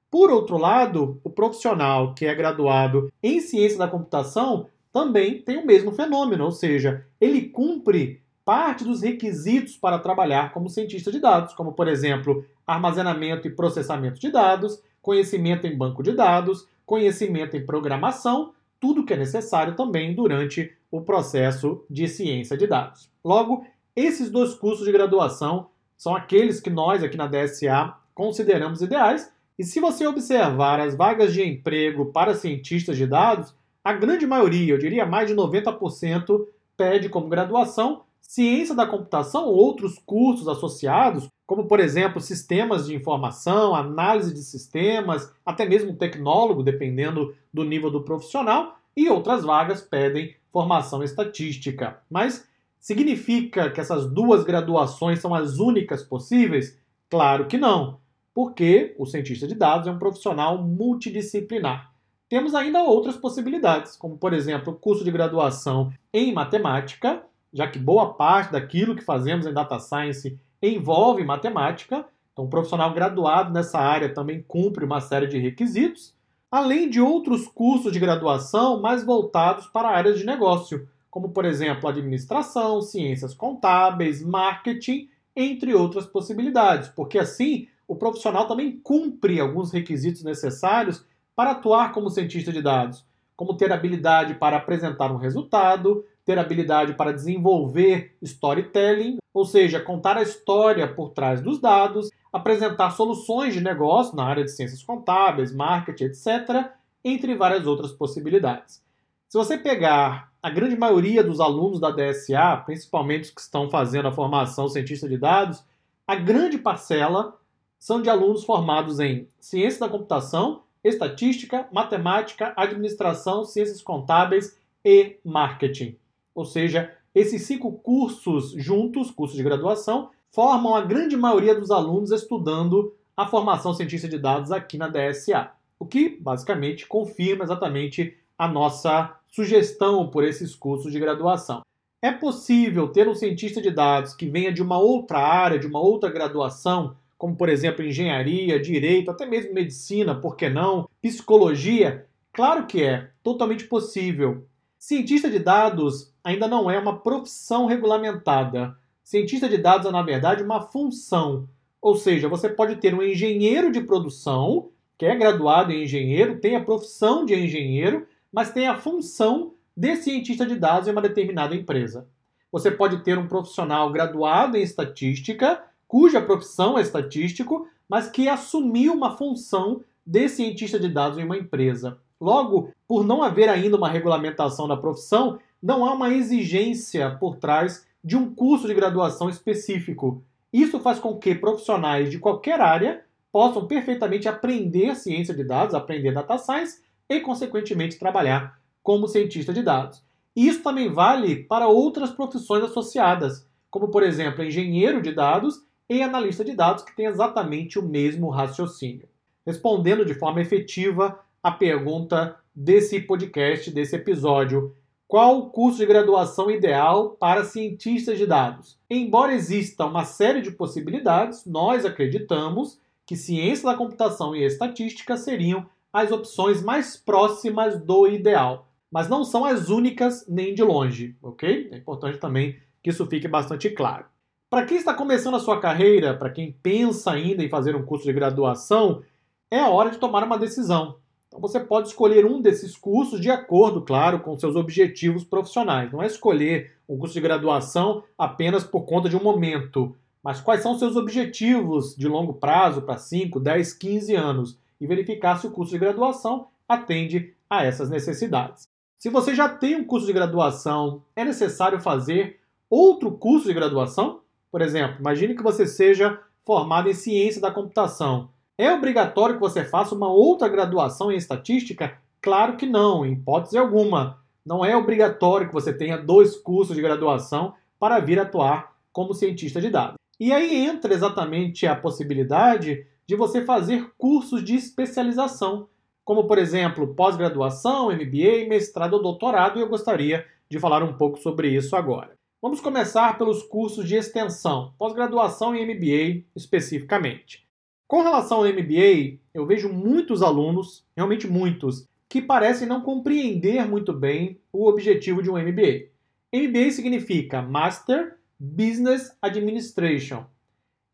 Por 0.10 0.32
outro 0.32 0.58
lado, 0.58 1.20
o 1.22 1.30
profissional 1.30 2.14
que 2.14 2.26
é 2.26 2.34
graduado 2.34 3.12
em 3.22 3.42
ciência 3.42 3.78
da 3.78 3.90
computação 3.90 4.68
também 4.92 5.42
tem 5.42 5.58
o 5.58 5.66
mesmo 5.66 5.92
fenômeno, 5.92 6.46
ou 6.46 6.52
seja, 6.52 7.06
ele 7.20 7.50
cumpre 7.50 8.22
parte 8.52 8.84
dos 8.84 9.02
requisitos 9.02 9.78
para 9.78 9.98
trabalhar 9.98 10.52
como 10.52 10.70
cientista 10.70 11.10
de 11.10 11.22
dados, 11.22 11.54
como, 11.54 11.72
por 11.72 11.88
exemplo, 11.88 12.46
armazenamento 12.68 13.48
e 13.48 13.56
processamento 13.56 14.20
de 14.20 14.30
dados, 14.30 14.84
conhecimento 15.02 15.66
em 15.66 15.78
banco 15.78 16.04
de 16.04 16.12
dados, 16.12 16.68
conhecimento 16.86 17.56
em 17.56 17.66
programação, 17.66 18.52
tudo 18.78 19.06
que 19.06 19.14
é 19.14 19.16
necessário 19.16 19.74
também 19.74 20.14
durante 20.14 20.70
o 20.92 21.00
processo 21.00 21.86
de 21.90 22.10
ciência 22.10 22.58
de 22.58 22.68
dados. 22.68 23.10
Logo, 23.24 23.66
esses 23.96 24.30
dois 24.30 24.54
cursos 24.54 24.86
de 24.86 24.92
graduação 24.92 25.70
são 25.98 26.14
aqueles 26.14 26.60
que 26.60 26.70
nós 26.70 27.02
aqui 27.02 27.16
na 27.16 27.28
DSA 27.28 27.96
consideramos 28.14 28.82
ideais, 28.82 29.32
e 29.58 29.64
se 29.64 29.80
você 29.80 30.06
observar 30.06 30.82
as 30.82 30.94
vagas 30.94 31.32
de 31.32 31.42
emprego 31.42 32.08
para 32.08 32.36
cientistas 32.36 32.98
de 32.98 33.08
dados, 33.08 33.56
a 33.82 33.94
grande 33.94 34.28
maioria, 34.28 34.74
eu 34.74 34.78
diria 34.78 35.06
mais 35.06 35.30
de 35.30 35.36
90%, 35.36 36.46
pede 36.76 37.08
como 37.08 37.30
graduação 37.30 38.04
ciência 38.32 38.74
da 38.74 38.88
computação 38.88 39.46
ou 39.46 39.58
outros 39.58 40.00
cursos 40.00 40.48
associados, 40.48 41.28
como 41.46 41.66
por 41.66 41.82
exemplo 41.82 42.22
sistemas 42.22 42.88
de 42.88 42.96
informação, 42.96 43.76
análise 43.76 44.34
de 44.34 44.42
sistemas, 44.42 45.34
até 45.46 45.68
mesmo 45.68 45.98
tecnólogo, 45.98 46.64
dependendo 46.64 47.36
do 47.54 47.66
nível 47.66 47.92
do 47.92 48.06
profissional, 48.06 48.78
e 48.96 49.10
outras 49.10 49.44
vagas 49.44 49.82
pedem 49.82 50.34
formação 50.50 51.04
estatística. 51.04 52.00
Mas 52.10 52.48
significa 52.80 53.70
que 53.70 53.82
essas 53.82 54.10
duas 54.10 54.46
graduações 54.46 55.20
são 55.20 55.36
as 55.36 55.60
únicas 55.60 56.02
possíveis? 56.02 56.80
Claro 57.10 57.48
que 57.48 57.58
não, 57.58 58.00
porque 58.34 58.96
o 58.98 59.06
cientista 59.06 59.46
de 59.46 59.56
dados 59.56 59.88
é 59.88 59.92
um 59.92 60.00
profissional 60.00 60.58
multidisciplinar. 60.58 61.92
Temos 62.30 62.56
ainda 62.56 62.82
outras 62.82 63.18
possibilidades, 63.18 63.98
como 63.98 64.18
por 64.18 64.32
exemplo, 64.32 64.74
curso 64.74 65.04
de 65.04 65.12
graduação 65.12 65.92
em 66.14 66.34
matemática, 66.34 67.26
já 67.54 67.68
que 67.68 67.80
boa 67.80 68.14
parte 68.14 68.52
daquilo 68.52 68.96
que 68.96 69.04
fazemos 69.04 69.46
em 69.46 69.54
data 69.54 69.80
science 69.80 70.38
envolve 70.62 71.24
matemática. 71.24 72.06
Então, 72.32 72.46
um 72.46 72.50
profissional 72.50 72.94
graduado 72.94 73.52
nessa 73.52 73.80
área 73.80 74.14
também 74.14 74.44
cumpre 74.48 74.86
uma 74.86 75.02
série 75.02 75.28
de 75.28 75.38
requisitos, 75.38 76.14
além 76.50 76.90
de 76.90 77.02
outros 77.02 77.48
cursos 77.48 77.92
de 77.92 78.00
graduação 78.00 78.82
mais 78.82 79.04
voltados 79.04 79.68
para 79.68 79.90
áreas 79.90 80.20
de 80.20 80.26
negócio, 80.26 80.88
como, 81.10 81.30
por 81.30 81.44
exemplo, 81.46 81.90
administração, 81.90 82.82
ciências 82.82 83.34
contábeis, 83.34 84.24
marketing, 84.24 85.10
entre 85.36 85.74
outras 85.74 86.06
possibilidades, 86.06 86.90
porque 86.90 87.18
assim 87.18 87.68
o 87.88 87.96
profissional 87.96 88.48
também 88.48 88.80
cumpre 88.80 89.40
alguns 89.40 89.72
requisitos 89.72 90.24
necessários 90.24 91.06
para 91.36 91.52
atuar 91.52 91.92
como 91.92 92.10
cientista 92.10 92.52
de 92.52 92.62
dados, 92.62 93.06
como 93.36 93.58
ter 93.58 93.72
habilidade 93.72 94.36
para 94.36 94.58
apresentar 94.58 95.12
um 95.12 95.18
resultado, 95.18 96.06
ter 96.26 96.38
habilidade 96.38 96.94
para 96.94 97.14
desenvolver 97.14 98.16
storytelling, 98.22 99.18
ou 99.34 99.46
seja, 99.46 99.80
contar 99.80 100.18
a 100.18 100.22
história 100.22 100.88
por 100.88 101.10
trás 101.10 101.42
dos 101.42 101.60
dados, 101.60 102.10
apresentar 102.32 102.92
soluções 102.92 103.54
de 103.54 103.62
negócio 103.62 104.16
na 104.16 104.26
área 104.26 104.44
de 104.44 104.52
ciências 104.52 104.84
contábeis, 104.84 105.54
marketing, 105.54 106.06
etc., 106.06 106.72
entre 107.04 107.36
várias 107.36 107.66
outras 107.66 107.92
possibilidades. 107.92 108.84
Se 109.28 109.38
você 109.38 109.58
pegar 109.58 110.32
a 110.42 110.50
grande 110.50 110.76
maioria 110.76 111.24
dos 111.24 111.40
alunos 111.40 111.80
da 111.80 111.92
DSA, 111.92 112.64
principalmente 112.66 113.26
os 113.26 113.30
que 113.32 113.42
estão 113.42 113.70
fazendo 113.70 114.08
a 114.08 114.12
formação 114.12 114.68
cientista 114.68 115.08
de 115.08 115.18
dados, 115.18 115.64
a 116.08 116.16
grande 116.16 116.58
parcela 116.58 117.38
são 117.80 118.02
de 118.02 118.10
alunos 118.10 118.44
formados 118.44 119.00
em 119.00 119.28
ciência 119.40 119.80
da 119.80 119.90
computação, 119.90 120.64
estatística, 120.84 121.68
matemática, 121.72 122.54
administração, 122.58 123.44
ciências 123.44 123.82
contábeis 123.82 124.58
e 124.84 125.18
marketing. 125.24 125.96
Ou 126.34 126.46
seja, 126.46 126.94
esses 127.14 127.44
cinco 127.44 127.72
cursos 127.74 128.52
juntos, 128.52 129.12
cursos 129.12 129.38
de 129.38 129.44
graduação, 129.44 130.10
formam 130.32 130.76
a 130.76 130.82
grande 130.82 131.18
maioria 131.18 131.54
dos 131.54 131.72
alunos 131.72 132.12
estudando 132.12 132.96
a 133.16 133.28
formação 133.28 133.74
cientista 133.74 134.08
de 134.08 134.18
dados 134.18 134.52
aqui 134.52 134.78
na 134.78 134.88
DSA. 134.88 135.52
O 135.78 135.86
que 135.86 136.10
basicamente 136.10 136.88
confirma 136.88 137.44
exatamente 137.44 138.18
a 138.38 138.48
nossa 138.48 139.16
sugestão 139.28 140.10
por 140.10 140.24
esses 140.24 140.56
cursos 140.56 140.92
de 140.92 141.00
graduação. 141.00 141.62
É 142.02 142.12
possível 142.12 142.88
ter 142.88 143.08
um 143.08 143.14
cientista 143.14 143.62
de 143.62 143.70
dados 143.70 144.16
que 144.16 144.28
venha 144.28 144.52
de 144.52 144.62
uma 144.62 144.80
outra 144.80 145.20
área, 145.20 145.60
de 145.60 145.68
uma 145.68 145.80
outra 145.80 146.10
graduação, 146.10 146.96
como 147.18 147.36
por 147.36 147.50
exemplo 147.50 147.86
engenharia, 147.86 148.60
direito, 148.60 149.12
até 149.12 149.26
mesmo 149.26 149.54
medicina, 149.54 150.16
por 150.16 150.36
que 150.36 150.50
não? 150.50 150.90
Psicologia? 151.02 152.08
Claro 152.34 152.66
que 152.66 152.82
é, 152.82 153.12
totalmente 153.22 153.66
possível. 153.66 154.48
Cientista 154.80 155.30
de 155.30 155.38
dados 155.38 156.11
ainda 156.24 156.48
não 156.48 156.70
é 156.70 156.78
uma 156.78 157.00
profissão 157.00 157.66
regulamentada. 157.66 158.78
Cientista 159.04 159.50
de 159.50 159.58
dados 159.58 159.88
é, 159.88 159.92
na 159.92 160.02
verdade, 160.02 160.44
uma 160.44 160.62
função. 160.62 161.48
Ou 161.82 161.96
seja, 161.96 162.30
você 162.30 162.48
pode 162.48 162.76
ter 162.78 162.94
um 162.94 163.02
engenheiro 163.02 163.72
de 163.72 163.82
produção, 163.82 164.70
que 164.98 165.06
é 165.06 165.16
graduado 165.16 165.72
em 165.72 165.84
engenheiro, 165.84 166.40
tem 166.40 166.56
a 166.56 166.64
profissão 166.64 167.26
de 167.26 167.34
engenheiro, 167.34 168.08
mas 168.32 168.52
tem 168.52 168.68
a 168.68 168.78
função 168.78 169.54
de 169.76 169.96
cientista 169.96 170.46
de 170.46 170.56
dados 170.56 170.88
em 170.88 170.92
uma 170.92 171.02
determinada 171.02 171.56
empresa. 171.56 172.08
Você 172.52 172.70
pode 172.70 173.04
ter 173.04 173.18
um 173.18 173.28
profissional 173.28 173.92
graduado 173.92 174.58
em 174.58 174.62
estatística, 174.62 175.64
cuja 175.88 176.22
profissão 176.22 176.78
é 176.78 176.82
estatístico, 176.82 177.68
mas 177.90 178.10
que 178.10 178.30
assumiu 178.30 178.94
uma 178.94 179.18
função 179.18 179.82
de 180.06 180.30
cientista 180.30 180.80
de 180.80 180.88
dados 180.88 181.18
em 181.18 181.24
uma 181.24 181.38
empresa. 181.38 181.98
Logo, 182.20 182.72
por 182.88 183.04
não 183.04 183.24
haver 183.24 183.50
ainda 183.50 183.76
uma 183.76 183.90
regulamentação 183.90 184.68
da 184.68 184.78
profissão, 184.78 185.40
não 185.62 185.86
há 185.86 185.94
uma 185.94 186.10
exigência 186.14 187.12
por 187.20 187.38
trás 187.38 187.86
de 188.04 188.18
um 188.18 188.34
curso 188.34 188.68
de 188.68 188.74
graduação 188.74 189.30
específico. 189.30 190.24
Isso 190.52 190.80
faz 190.80 191.00
com 191.00 191.18
que 191.18 191.36
profissionais 191.36 192.10
de 192.10 192.20
qualquer 192.20 192.60
área 192.60 193.04
possam 193.32 193.68
perfeitamente 193.68 194.28
aprender 194.28 194.96
ciência 194.96 195.34
de 195.34 195.44
dados, 195.44 195.76
aprender 195.76 196.12
data 196.14 196.38
science 196.38 196.82
e, 197.08 197.20
consequentemente, 197.20 198.00
trabalhar 198.00 198.60
como 198.84 199.08
cientista 199.08 199.54
de 199.54 199.62
dados. 199.62 200.04
E 200.36 200.48
isso 200.48 200.64
também 200.64 200.90
vale 200.90 201.44
para 201.44 201.68
outras 201.68 202.10
profissões 202.12 202.64
associadas, 202.64 203.48
como, 203.70 203.90
por 203.90 204.04
exemplo, 204.04 204.44
engenheiro 204.44 205.02
de 205.02 205.14
dados 205.14 205.64
e 205.90 206.02
analista 206.02 206.44
de 206.44 206.54
dados, 206.54 206.84
que 206.84 206.96
têm 206.96 207.06
exatamente 207.06 207.78
o 207.78 207.84
mesmo 207.84 208.30
raciocínio. 208.30 209.08
Respondendo 209.46 210.06
de 210.06 210.14
forma 210.14 210.42
efetiva 210.42 211.20
a 211.44 211.52
pergunta 211.52 212.36
desse 212.54 213.00
podcast, 213.02 213.72
desse 213.72 213.96
episódio. 213.96 214.76
Qual 215.12 215.40
o 215.40 215.50
curso 215.50 215.78
de 215.78 215.86
graduação 215.86 216.50
ideal 216.50 217.18
para 217.20 217.44
cientistas 217.44 218.18
de 218.18 218.26
dados? 218.26 218.80
Embora 218.90 219.34
exista 219.34 219.86
uma 219.86 220.06
série 220.06 220.42
de 220.42 220.52
possibilidades, 220.52 221.46
nós 221.46 221.84
acreditamos 221.84 222.80
que 223.06 223.18
ciência 223.18 223.70
da 223.70 223.76
computação 223.76 224.34
e 224.34 224.46
estatística 224.46 225.18
seriam 225.18 225.66
as 225.92 226.14
opções 226.14 226.64
mais 226.64 226.96
próximas 226.96 227.78
do 227.78 228.08
ideal, 228.08 228.70
mas 228.90 229.10
não 229.10 229.26
são 229.26 229.44
as 229.44 229.68
únicas 229.68 230.26
nem 230.30 230.56
de 230.56 230.64
longe, 230.64 231.14
ok? 231.22 231.68
É 231.74 231.78
importante 231.78 232.18
também 232.18 232.56
que 232.82 232.90
isso 232.90 233.06
fique 233.08 233.28
bastante 233.28 233.70
claro. 233.70 234.06
Para 234.50 234.66
quem 234.66 234.78
está 234.78 234.94
começando 234.94 235.36
a 235.36 235.42
sua 235.42 235.60
carreira, 235.60 236.16
para 236.16 236.30
quem 236.30 236.56
pensa 236.64 237.12
ainda 237.12 237.44
em 237.44 237.50
fazer 237.50 237.76
um 237.76 237.84
curso 237.84 238.06
de 238.06 238.14
graduação, 238.14 239.04
é 239.52 239.60
a 239.60 239.68
hora 239.68 239.90
de 239.90 239.98
tomar 239.98 240.24
uma 240.24 240.40
decisão. 240.40 241.02
Então 241.32 241.40
você 241.40 241.62
pode 241.62 241.88
escolher 241.88 242.26
um 242.26 242.42
desses 242.42 242.76
cursos 242.76 243.22
de 243.22 243.32
acordo, 243.32 243.82
claro, 243.82 244.20
com 244.20 244.38
seus 244.38 244.58
objetivos 244.58 245.24
profissionais. 245.24 245.90
Não 245.90 246.04
é 246.04 246.06
escolher 246.06 246.74
um 246.90 246.98
curso 246.98 247.14
de 247.14 247.22
graduação 247.22 248.04
apenas 248.18 248.66
por 248.66 248.82
conta 248.82 249.08
de 249.08 249.16
um 249.16 249.24
momento, 249.24 249.96
mas 250.22 250.42
quais 250.42 250.62
são 250.62 250.78
seus 250.78 250.98
objetivos 250.98 251.96
de 251.96 252.06
longo 252.06 252.34
prazo 252.34 252.82
para 252.82 252.98
5, 252.98 253.40
10, 253.40 253.74
15 253.74 254.14
anos 254.14 254.60
e 254.80 254.86
verificar 254.86 255.40
se 255.40 255.48
o 255.48 255.52
curso 255.52 255.72
de 255.72 255.80
graduação 255.80 256.48
atende 256.68 257.34
a 257.50 257.64
essas 257.64 257.90
necessidades. 257.90 258.68
Se 259.00 259.10
você 259.10 259.34
já 259.34 259.48
tem 259.48 259.78
um 259.78 259.86
curso 259.86 260.06
de 260.06 260.14
graduação, 260.14 261.02
é 261.16 261.24
necessário 261.24 261.80
fazer 261.80 262.42
outro 262.70 263.10
curso 263.10 263.48
de 263.48 263.54
graduação? 263.54 264.20
Por 264.52 264.62
exemplo, 264.62 264.98
imagine 265.00 265.34
que 265.34 265.42
você 265.42 265.66
seja 265.66 266.20
formado 266.46 266.90
em 266.90 266.94
ciência 266.94 267.40
da 267.40 267.52
computação. 267.52 268.30
É 268.62 268.72
obrigatório 268.72 269.38
que 269.38 269.42
você 269.42 269.66
faça 269.66 269.96
uma 269.96 270.08
outra 270.08 270.48
graduação 270.48 271.12
em 271.12 271.16
estatística? 271.16 271.98
Claro 272.22 272.58
que 272.58 272.68
não, 272.68 273.04
em 273.04 273.14
hipótese 273.14 273.58
alguma. 273.58 274.20
Não 274.46 274.64
é 274.64 274.78
obrigatório 274.78 275.48
que 275.48 275.54
você 275.54 275.74
tenha 275.74 275.98
dois 275.98 276.38
cursos 276.38 276.76
de 276.76 276.82
graduação 276.84 277.56
para 277.80 277.98
vir 277.98 278.20
atuar 278.20 278.76
como 278.94 279.16
cientista 279.16 279.60
de 279.60 279.72
dados. 279.72 279.96
E 280.20 280.32
aí 280.32 280.56
entra 280.58 280.94
exatamente 280.94 281.66
a 281.66 281.76
possibilidade 281.76 282.86
de 283.08 283.16
você 283.16 283.44
fazer 283.44 283.90
cursos 283.98 284.46
de 284.46 284.54
especialização, 284.54 285.68
como 286.06 286.28
por 286.28 286.38
exemplo 286.38 286.94
pós-graduação, 286.94 287.88
MBA, 287.88 288.48
mestrado 288.48 288.94
ou 288.94 289.02
doutorado, 289.02 289.58
e 289.58 289.64
eu 289.64 289.70
gostaria 289.70 290.24
de 290.48 290.60
falar 290.60 290.84
um 290.84 290.94
pouco 290.94 291.18
sobre 291.18 291.50
isso 291.50 291.76
agora. 291.76 292.12
Vamos 292.40 292.62
começar 292.62 293.18
pelos 293.18 293.42
cursos 293.42 293.88
de 293.88 293.96
extensão, 293.96 294.72
pós-graduação 294.78 295.56
e 295.56 295.66
MBA 295.66 296.28
especificamente. 296.36 297.50
Com 297.92 298.04
relação 298.04 298.38
ao 298.38 298.46
MBA, 298.46 299.20
eu 299.34 299.46
vejo 299.46 299.68
muitos 299.68 300.22
alunos, 300.22 300.86
realmente 300.96 301.28
muitos, 301.28 301.86
que 302.08 302.22
parecem 302.22 302.66
não 302.66 302.80
compreender 302.80 303.68
muito 303.68 303.92
bem 303.92 304.40
o 304.50 304.66
objetivo 304.66 305.22
de 305.22 305.30
um 305.30 305.34
MBA. 305.34 305.90
MBA 306.34 306.72
significa 306.72 307.42
Master 307.42 308.16
Business 308.40 309.14
Administration. 309.22 310.24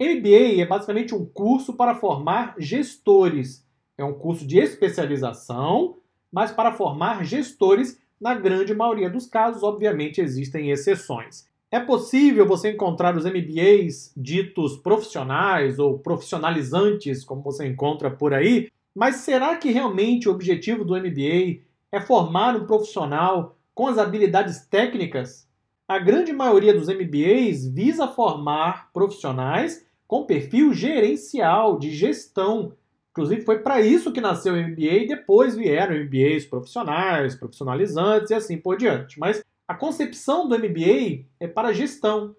MBA 0.02 0.60
é 0.60 0.66
basicamente 0.66 1.14
um 1.14 1.24
curso 1.24 1.74
para 1.74 1.94
formar 1.94 2.56
gestores. 2.58 3.64
É 3.96 4.04
um 4.04 4.16
curso 4.16 4.44
de 4.48 4.58
especialização, 4.58 5.98
mas 6.32 6.52
para 6.52 6.74
formar 6.74 7.24
gestores, 7.24 8.02
na 8.20 8.34
grande 8.34 8.74
maioria 8.74 9.08
dos 9.08 9.28
casos, 9.28 9.62
obviamente 9.62 10.20
existem 10.20 10.72
exceções. 10.72 11.48
É 11.70 11.82
possível 11.82 12.48
você 12.48 12.72
encontrar 12.72 13.18
os 13.18 13.26
MBAs 13.26 14.14
ditos 14.16 14.78
profissionais 14.78 15.80
ou 15.80 16.00
profissionalizantes, 16.00 17.26
como 17.26 17.42
você 17.42 17.68
encontra 17.68 18.10
por 18.10 18.34
aí, 18.34 18.70
mas 18.96 19.18
será 19.18 19.56
que 19.58 19.70
realmente 19.70 20.30
o 20.30 20.32
objetivo 20.32 20.86
do 20.86 20.96
MBA 20.96 21.62
é 21.92 22.00
formar 22.00 22.56
um 22.56 22.66
profissional 22.66 23.58
com 23.76 23.86
as 23.88 23.98
habilidades 23.98 24.66
técnicas? 24.66 25.46
A 25.86 26.00
grande 26.00 26.32
maioria 26.32 26.74
dos 26.74 26.88
MBAs 26.88 27.68
visa 27.68 28.08
formar 28.08 28.90
profissionais 28.94 29.86
com 30.08 30.26
perfil 30.26 30.74
gerencial, 30.74 31.78
de 31.78 31.92
gestão. 31.92 32.72
Inclusive, 33.12 33.42
foi 33.42 33.60
para 33.60 33.82
isso 33.82 34.14
que 34.14 34.22
nasceu 34.22 34.54
o 34.54 34.58
MBA 34.58 35.04
e 35.04 35.08
depois 35.08 35.56
vieram 35.56 35.96
MBAs 35.96 36.46
profissionais, 36.46 37.36
profissionalizantes 37.36 38.32
e 38.32 38.34
assim 38.34 38.58
por 38.58 38.78
diante. 38.78 39.20
Mas 39.20 39.44
a 39.68 39.76
concepção 39.76 40.48
do 40.48 40.58
MBA 40.58 41.26
é 41.40 41.48
para 41.48 41.74
gestão. 41.74 42.34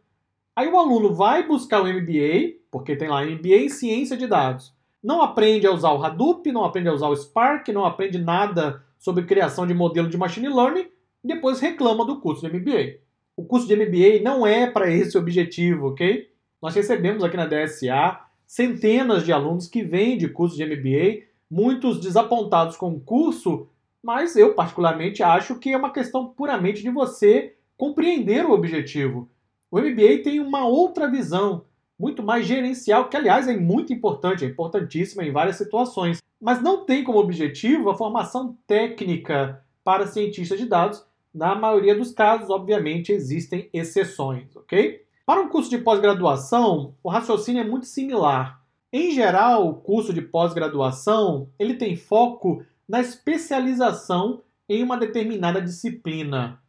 Aí 0.56 0.66
o 0.66 0.78
aluno 0.78 1.14
vai 1.14 1.46
buscar 1.46 1.82
o 1.82 1.86
MBA, 1.86 2.56
porque 2.70 2.96
tem 2.96 3.08
lá 3.08 3.24
MBA 3.24 3.56
em 3.56 3.68
ciência 3.68 4.16
de 4.16 4.26
dados. 4.26 4.74
Não 5.02 5.20
aprende 5.20 5.66
a 5.66 5.72
usar 5.72 5.92
o 5.92 6.02
Hadoop, 6.02 6.50
não 6.50 6.64
aprende 6.64 6.88
a 6.88 6.92
usar 6.92 7.08
o 7.08 7.16
Spark, 7.16 7.68
não 7.68 7.84
aprende 7.84 8.18
nada 8.18 8.82
sobre 8.98 9.26
criação 9.26 9.66
de 9.66 9.74
modelo 9.74 10.08
de 10.08 10.16
machine 10.16 10.48
learning, 10.48 10.88
depois 11.22 11.60
reclama 11.60 12.04
do 12.04 12.18
curso 12.18 12.48
de 12.48 12.58
MBA. 12.58 12.98
O 13.36 13.44
curso 13.44 13.68
de 13.68 13.76
MBA 13.76 14.22
não 14.22 14.46
é 14.46 14.68
para 14.68 14.90
esse 14.90 15.16
objetivo, 15.16 15.88
ok? 15.88 16.28
Nós 16.60 16.74
recebemos 16.74 17.22
aqui 17.22 17.36
na 17.36 17.46
DSA 17.46 18.20
centenas 18.46 19.24
de 19.24 19.32
alunos 19.32 19.68
que 19.68 19.82
vêm 19.82 20.16
de 20.16 20.28
curso 20.28 20.56
de 20.56 20.64
MBA, 20.64 21.26
muitos 21.50 22.00
desapontados 22.00 22.76
com 22.76 22.90
o 22.90 23.00
curso 23.00 23.68
mas 24.02 24.36
eu 24.36 24.54
particularmente 24.54 25.22
acho 25.22 25.58
que 25.58 25.72
é 25.72 25.76
uma 25.76 25.92
questão 25.92 26.28
puramente 26.28 26.82
de 26.82 26.90
você 26.90 27.56
compreender 27.76 28.44
o 28.44 28.52
objetivo. 28.52 29.28
O 29.70 29.78
MBA 29.78 30.22
tem 30.24 30.40
uma 30.40 30.66
outra 30.66 31.10
visão, 31.10 31.64
muito 31.98 32.22
mais 32.22 32.46
gerencial, 32.46 33.08
que 33.08 33.16
aliás 33.16 33.48
é 33.48 33.56
muito 33.56 33.92
importante, 33.92 34.44
é 34.44 34.48
importantíssima 34.48 35.24
em 35.24 35.32
várias 35.32 35.56
situações, 35.56 36.22
mas 36.40 36.62
não 36.62 36.84
tem 36.84 37.02
como 37.02 37.18
objetivo 37.18 37.90
a 37.90 37.96
formação 37.96 38.56
técnica 38.66 39.62
para 39.82 40.06
cientistas 40.06 40.58
de 40.58 40.66
dados. 40.66 41.04
Na 41.34 41.54
maioria 41.54 41.94
dos 41.94 42.12
casos, 42.12 42.48
obviamente, 42.50 43.12
existem 43.12 43.68
exceções, 43.72 44.54
ok? 44.56 45.02
Para 45.26 45.40
um 45.42 45.48
curso 45.48 45.68
de 45.68 45.78
pós-graduação, 45.78 46.94
o 47.02 47.10
raciocínio 47.10 47.60
é 47.60 47.66
muito 47.66 47.86
similar. 47.86 48.62
Em 48.90 49.10
geral, 49.10 49.68
o 49.68 49.74
curso 49.74 50.14
de 50.14 50.22
pós-graduação 50.22 51.50
ele 51.58 51.74
tem 51.74 51.94
foco 51.96 52.64
na 52.88 53.00
especialização 53.00 54.42
em 54.68 54.82
uma 54.82 54.96
determinada 54.96 55.60
disciplina. 55.60 56.60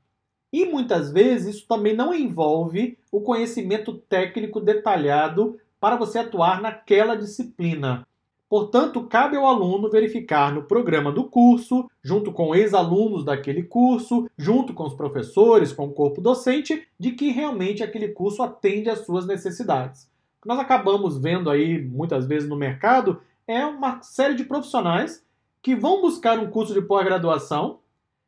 E 0.52 0.66
muitas 0.66 1.12
vezes 1.12 1.56
isso 1.56 1.68
também 1.68 1.96
não 1.96 2.14
envolve 2.14 2.98
o 3.12 3.22
conhecimento 3.22 3.94
técnico 3.94 4.60
detalhado 4.60 5.58
para 5.80 5.96
você 5.96 6.20
atuar 6.20 6.62
naquela 6.62 7.16
disciplina. 7.16 8.06
Portanto, 8.50 9.04
cabe 9.04 9.38
ao 9.38 9.46
aluno 9.46 9.92
verificar 9.92 10.52
no 10.52 10.64
programa 10.64 11.12
do 11.12 11.26
curso, 11.26 11.88
junto 12.02 12.32
com 12.32 12.56
ex-alunos 12.56 13.24
daquele 13.24 13.62
curso, 13.62 14.28
junto 14.36 14.74
com 14.74 14.86
os 14.86 14.96
professores, 14.96 15.72
com 15.72 15.86
o 15.86 15.94
corpo 15.94 16.20
docente, 16.20 16.88
de 17.00 17.12
que 17.12 17.30
realmente 17.30 17.84
aquele 17.84 18.08
curso 18.08 18.42
atende 18.42 18.90
às 18.90 19.06
suas 19.06 19.28
necessidades. 19.28 20.10
O 20.40 20.42
que 20.42 20.48
nós 20.48 20.58
acabamos 20.58 21.20
vendo 21.20 21.48
aí 21.48 21.80
muitas 21.80 22.26
vezes 22.26 22.50
no 22.50 22.56
mercado 22.56 23.22
é 23.48 23.64
uma 23.64 24.02
série 24.02 24.34
de 24.34 24.44
profissionais 24.44 25.24
que 25.62 25.76
vão 25.76 26.02
buscar 26.02 26.40
um 26.40 26.50
curso 26.50 26.74
de 26.74 26.82
pós-graduação, 26.82 27.80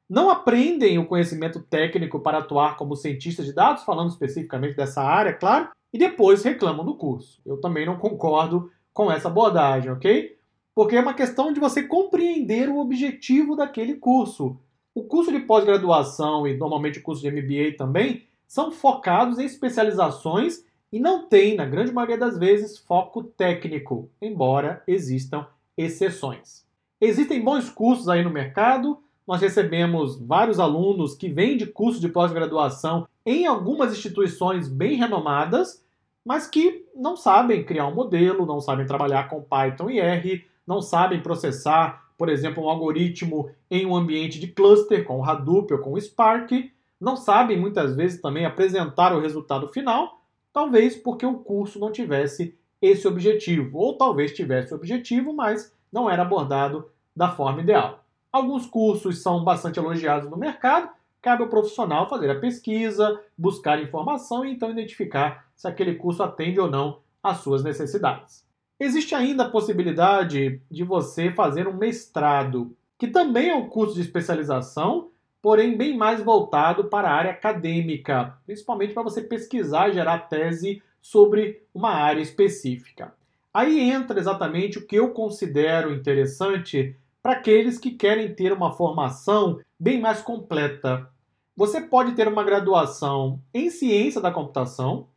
não 0.10 0.30
aprendem 0.30 1.00
o 1.00 1.06
conhecimento 1.06 1.62
técnico 1.62 2.20
para 2.20 2.40
atuar 2.40 2.76
como 2.76 2.96
cientista 2.96 3.44
de 3.44 3.54
dados, 3.54 3.84
falando 3.84 4.10
especificamente 4.10 4.76
dessa 4.76 5.02
área, 5.02 5.34
claro, 5.34 5.70
e 5.94 5.98
depois 5.98 6.44
reclamam 6.44 6.86
do 6.86 6.96
curso. 6.96 7.42
Eu 7.46 7.62
também 7.62 7.86
não 7.86 7.98
concordo 7.98 8.70
com 8.94 9.12
essa 9.12 9.30
abordagem, 9.30 9.92
ok? 9.92 10.38
Porque 10.76 10.96
é 10.96 11.02
uma 11.02 11.14
questão 11.14 11.54
de 11.54 11.60
você 11.60 11.84
compreender 11.84 12.70
o 12.70 12.80
objetivo 12.80 13.56
daquele 13.56 13.96
curso. 13.96 14.58
O 14.94 15.04
curso 15.04 15.32
de 15.32 15.40
pós-graduação 15.40 16.46
e 16.46 16.58
normalmente 16.58 17.00
o 17.00 17.04
curso 17.04 17.22
de 17.22 17.32
MBA 17.32 17.78
também 17.78 18.28
são 18.46 18.70
focados 18.70 19.40
em 19.40 19.46
especializações 19.46 20.66
e 20.92 21.00
não 21.00 21.28
tem, 21.30 21.56
na 21.56 21.66
grande 21.66 21.94
maioria 21.94 22.18
das 22.18 22.38
vezes, 22.38 22.78
foco 22.78 23.24
técnico, 23.24 24.10
embora 24.22 24.84
existam 24.86 25.48
exceções. 25.78 26.66
Existem 27.02 27.44
bons 27.44 27.68
cursos 27.68 28.08
aí 28.08 28.24
no 28.24 28.30
mercado. 28.30 29.00
Nós 29.26 29.42
recebemos 29.42 30.22
vários 30.22 30.60
alunos 30.60 31.16
que 31.16 31.30
vêm 31.30 31.58
de 31.58 31.66
cursos 31.66 32.00
de 32.00 32.08
pós-graduação 32.08 33.08
em 33.26 33.48
algumas 33.48 33.92
instituições 33.92 34.68
bem 34.68 34.98
renomadas, 34.98 35.84
mas 36.24 36.46
que 36.46 36.86
não 36.96 37.18
sabem 37.18 37.64
criar 37.64 37.88
um 37.88 37.96
modelo, 37.96 38.46
não 38.46 38.62
sabem 38.62 38.86
trabalhar 38.86 39.30
com 39.30 39.42
Python 39.42 39.90
e 39.90 40.00
R, 40.00 40.46
não 40.66 40.80
sabem 40.80 41.24
processar, 41.24 42.06
por 42.16 42.30
exemplo, 42.30 42.64
um 42.64 42.70
algoritmo 42.70 43.50
em 43.70 43.84
um 43.84 43.96
ambiente 43.96 44.40
de 44.40 44.48
cluster 44.48 45.04
com 45.04 45.28
Hadoop 45.28 45.74
ou 45.74 45.80
com 45.80 46.00
Spark, 46.00 46.52
não 47.00 47.16
sabem 47.16 47.60
muitas 47.60 47.96
vezes 47.96 48.22
também 48.22 48.46
apresentar 48.46 49.12
o 49.12 49.20
resultado 49.20 49.68
final, 49.70 50.22
talvez 50.54 50.96
porque 50.96 51.26
o 51.26 51.40
curso 51.40 51.80
não 51.80 51.92
tivesse 51.92 52.56
esse 52.80 53.08
objetivo, 53.08 53.80
ou 53.80 53.98
talvez 53.98 54.34
tivesse 54.34 54.72
o 54.72 54.78
objetivo, 54.78 55.34
mas 55.34 55.74
não 55.92 56.10
era 56.10 56.22
abordado 56.22 56.90
da 57.16 57.30
forma 57.30 57.62
ideal. 57.62 58.04
Alguns 58.32 58.66
cursos 58.66 59.22
são 59.22 59.44
bastante 59.44 59.78
elogiados 59.78 60.30
no 60.30 60.38
mercado, 60.38 60.90
cabe 61.22 61.44
ao 61.44 61.50
profissional 61.50 62.10
fazer 62.10 62.30
a 62.30 62.40
pesquisa, 62.40 63.20
buscar 63.38 63.82
informação 63.82 64.46
e 64.46 64.52
então 64.52 64.72
identificar 64.72 65.46
se 65.56 65.68
aquele 65.68 65.96
curso 65.96 66.24
atende 66.24 66.60
ou 66.60 66.70
não 66.70 67.00
às 67.22 67.38
suas 67.38 67.64
necessidades. 67.64 68.46
Existe 68.80 69.14
ainda 69.14 69.44
a 69.44 69.50
possibilidade 69.50 70.60
de 70.72 70.84
você 70.84 71.32
fazer 71.32 71.68
um 71.68 71.74
mestrado, 71.74 72.76
que 72.98 73.08
também 73.08 73.50
é 73.50 73.56
um 73.56 73.68
curso 73.68 73.94
de 73.94 74.02
especialização, 74.02 75.10
porém 75.42 75.78
bem 75.78 75.96
mais 75.96 76.24
voltado 76.24 76.86
para 76.86 77.10
a 77.10 77.14
área 77.14 77.32
acadêmica, 77.32 78.38
principalmente 78.46 78.94
para 78.94 79.04
você 79.04 79.22
pesquisar 79.22 79.90
e 79.90 79.94
gerar 79.94 80.30
tese 80.30 80.82
sobre 81.02 81.62
uma 81.74 81.92
área 81.92 82.22
específica. 82.22 83.14
Aí 83.54 83.80
entra 83.80 84.20
exatamente 84.20 84.78
o 84.78 84.88
que 84.88 84.96
eu 84.96 85.12
considero 85.12 85.94
interessante 85.94 86.96
para 87.22 87.34
aqueles 87.34 87.78
que 87.78 87.92
querem 87.92 88.34
ter 88.34 88.54
uma 88.54 88.72
formação 88.72 89.60
bem 89.80 90.00
mais 90.00 90.22
completa. 90.22 91.10
Você 91.56 91.82
pode 91.82 92.14
ter 92.14 92.28
uma 92.28 92.44
graduação 92.44 93.40
em 93.54 93.70
ciência 93.70 94.22
da 94.22 94.32
computação, 94.32 95.08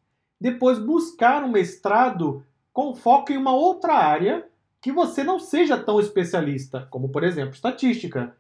depois 0.41 0.79
buscar 0.79 1.45
um 1.45 1.49
mestrado 1.49 2.45
com 2.73 2.95
foco 2.95 3.33
em 3.33 3.37
uma 3.37 3.55
outra 3.55 3.95
área 3.95 4.47
que 4.81 4.93
você 4.93 5.25
não 5.25 5.39
seja 5.39 5.79
tão 5.79 5.99
especialista, 6.01 6.87
como 6.91 7.09
por 7.09 7.25
exemplo 7.25 7.55
estatística. 7.55 8.37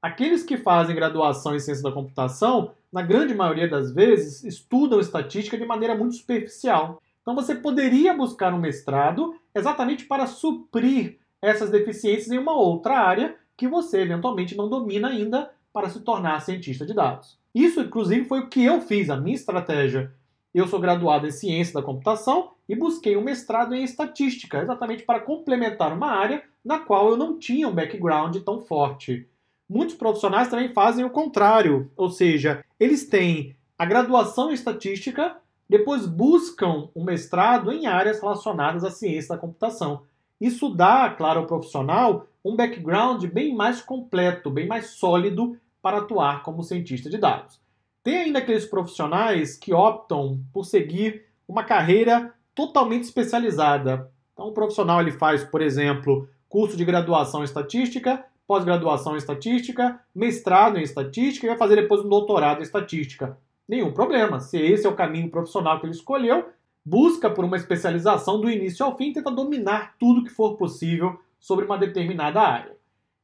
Aqueles 0.00 0.42
que 0.42 0.56
fazem 0.56 0.94
graduação 0.94 1.56
em 1.56 1.58
ciência 1.58 1.82
da 1.82 1.92
computação, 1.92 2.72
na 2.92 3.02
grande 3.02 3.34
maioria 3.34 3.68
das 3.68 3.92
vezes, 3.92 4.44
estudam 4.44 5.00
estatística 5.00 5.58
de 5.58 5.66
maneira 5.66 5.94
muito 5.94 6.14
superficial. 6.14 7.02
Então 7.22 7.34
você 7.34 7.54
poderia 7.54 8.14
buscar 8.14 8.52
um 8.54 8.58
mestrado 8.58 9.34
exatamente 9.54 10.04
para 10.04 10.26
suprir 10.26 11.18
essas 11.42 11.70
deficiências 11.70 12.30
em 12.30 12.38
uma 12.38 12.54
outra 12.54 12.98
área 12.98 13.36
que 13.56 13.68
você 13.68 14.00
eventualmente 14.00 14.56
não 14.56 14.68
domina 14.68 15.08
ainda 15.08 15.50
para 15.72 15.88
se 15.88 16.00
tornar 16.00 16.40
cientista 16.40 16.84
de 16.84 16.94
dados. 16.94 17.38
Isso, 17.54 17.80
inclusive, 17.80 18.24
foi 18.24 18.40
o 18.40 18.48
que 18.48 18.64
eu 18.64 18.80
fiz, 18.80 19.10
a 19.10 19.16
minha 19.16 19.34
estratégia. 19.34 20.12
Eu 20.52 20.66
sou 20.66 20.80
graduado 20.80 21.26
em 21.26 21.30
ciência 21.30 21.74
da 21.74 21.82
computação 21.82 22.52
e 22.68 22.74
busquei 22.74 23.16
um 23.16 23.22
mestrado 23.22 23.74
em 23.74 23.84
estatística, 23.84 24.60
exatamente 24.60 25.02
para 25.04 25.20
complementar 25.20 25.92
uma 25.92 26.10
área 26.10 26.42
na 26.64 26.78
qual 26.78 27.10
eu 27.10 27.16
não 27.16 27.38
tinha 27.38 27.68
um 27.68 27.74
background 27.74 28.36
tão 28.38 28.60
forte. 28.60 29.28
Muitos 29.68 29.94
profissionais 29.94 30.48
também 30.48 30.72
fazem 30.72 31.04
o 31.04 31.10
contrário, 31.10 31.90
ou 31.96 32.10
seja, 32.10 32.64
eles 32.78 33.06
têm 33.06 33.54
a 33.78 33.84
graduação 33.84 34.50
em 34.50 34.54
estatística, 34.54 35.36
depois 35.70 36.04
buscam 36.04 36.88
um 36.96 37.04
mestrado 37.04 37.70
em 37.70 37.86
áreas 37.86 38.20
relacionadas 38.20 38.82
à 38.82 38.90
ciência 38.90 39.36
da 39.36 39.40
computação. 39.40 40.02
Isso 40.40 40.68
dá, 40.68 41.08
claro, 41.10 41.38
ao 41.38 41.46
profissional 41.46 42.26
um 42.44 42.56
background 42.56 43.24
bem 43.26 43.54
mais 43.54 43.80
completo, 43.80 44.50
bem 44.50 44.66
mais 44.66 44.90
sólido 44.90 45.56
para 45.80 45.98
atuar 45.98 46.42
como 46.42 46.64
cientista 46.64 47.08
de 47.08 47.18
dados. 47.18 47.60
Tem 48.02 48.16
ainda 48.16 48.40
aqueles 48.40 48.66
profissionais 48.66 49.56
que 49.56 49.72
optam 49.72 50.40
por 50.52 50.64
seguir 50.64 51.22
uma 51.46 51.62
carreira 51.62 52.34
totalmente 52.52 53.04
especializada. 53.04 54.10
Então, 54.32 54.48
o 54.48 54.52
profissional 54.52 55.00
ele 55.00 55.12
faz, 55.12 55.44
por 55.44 55.62
exemplo, 55.62 56.28
curso 56.48 56.76
de 56.76 56.84
graduação 56.84 57.42
em 57.42 57.44
estatística, 57.44 58.24
pós-graduação 58.44 59.14
em 59.14 59.18
estatística, 59.18 60.00
mestrado 60.12 60.78
em 60.78 60.82
estatística 60.82 61.46
e 61.46 61.50
vai 61.50 61.58
fazer 61.58 61.76
depois 61.76 62.04
um 62.04 62.08
doutorado 62.08 62.58
em 62.58 62.62
estatística. 62.62 63.38
Nenhum 63.70 63.92
problema. 63.92 64.40
Se 64.40 64.58
esse 64.58 64.84
é 64.84 64.90
o 64.90 64.96
caminho 64.96 65.30
profissional 65.30 65.78
que 65.78 65.86
ele 65.86 65.92
escolheu, 65.92 66.48
busca 66.84 67.30
por 67.30 67.44
uma 67.44 67.56
especialização 67.56 68.40
do 68.40 68.50
início 68.50 68.84
ao 68.84 68.96
fim 68.96 69.12
tenta 69.12 69.30
dominar 69.30 69.94
tudo 69.96 70.24
que 70.24 70.30
for 70.30 70.56
possível 70.56 71.20
sobre 71.38 71.66
uma 71.66 71.78
determinada 71.78 72.40
área. 72.40 72.76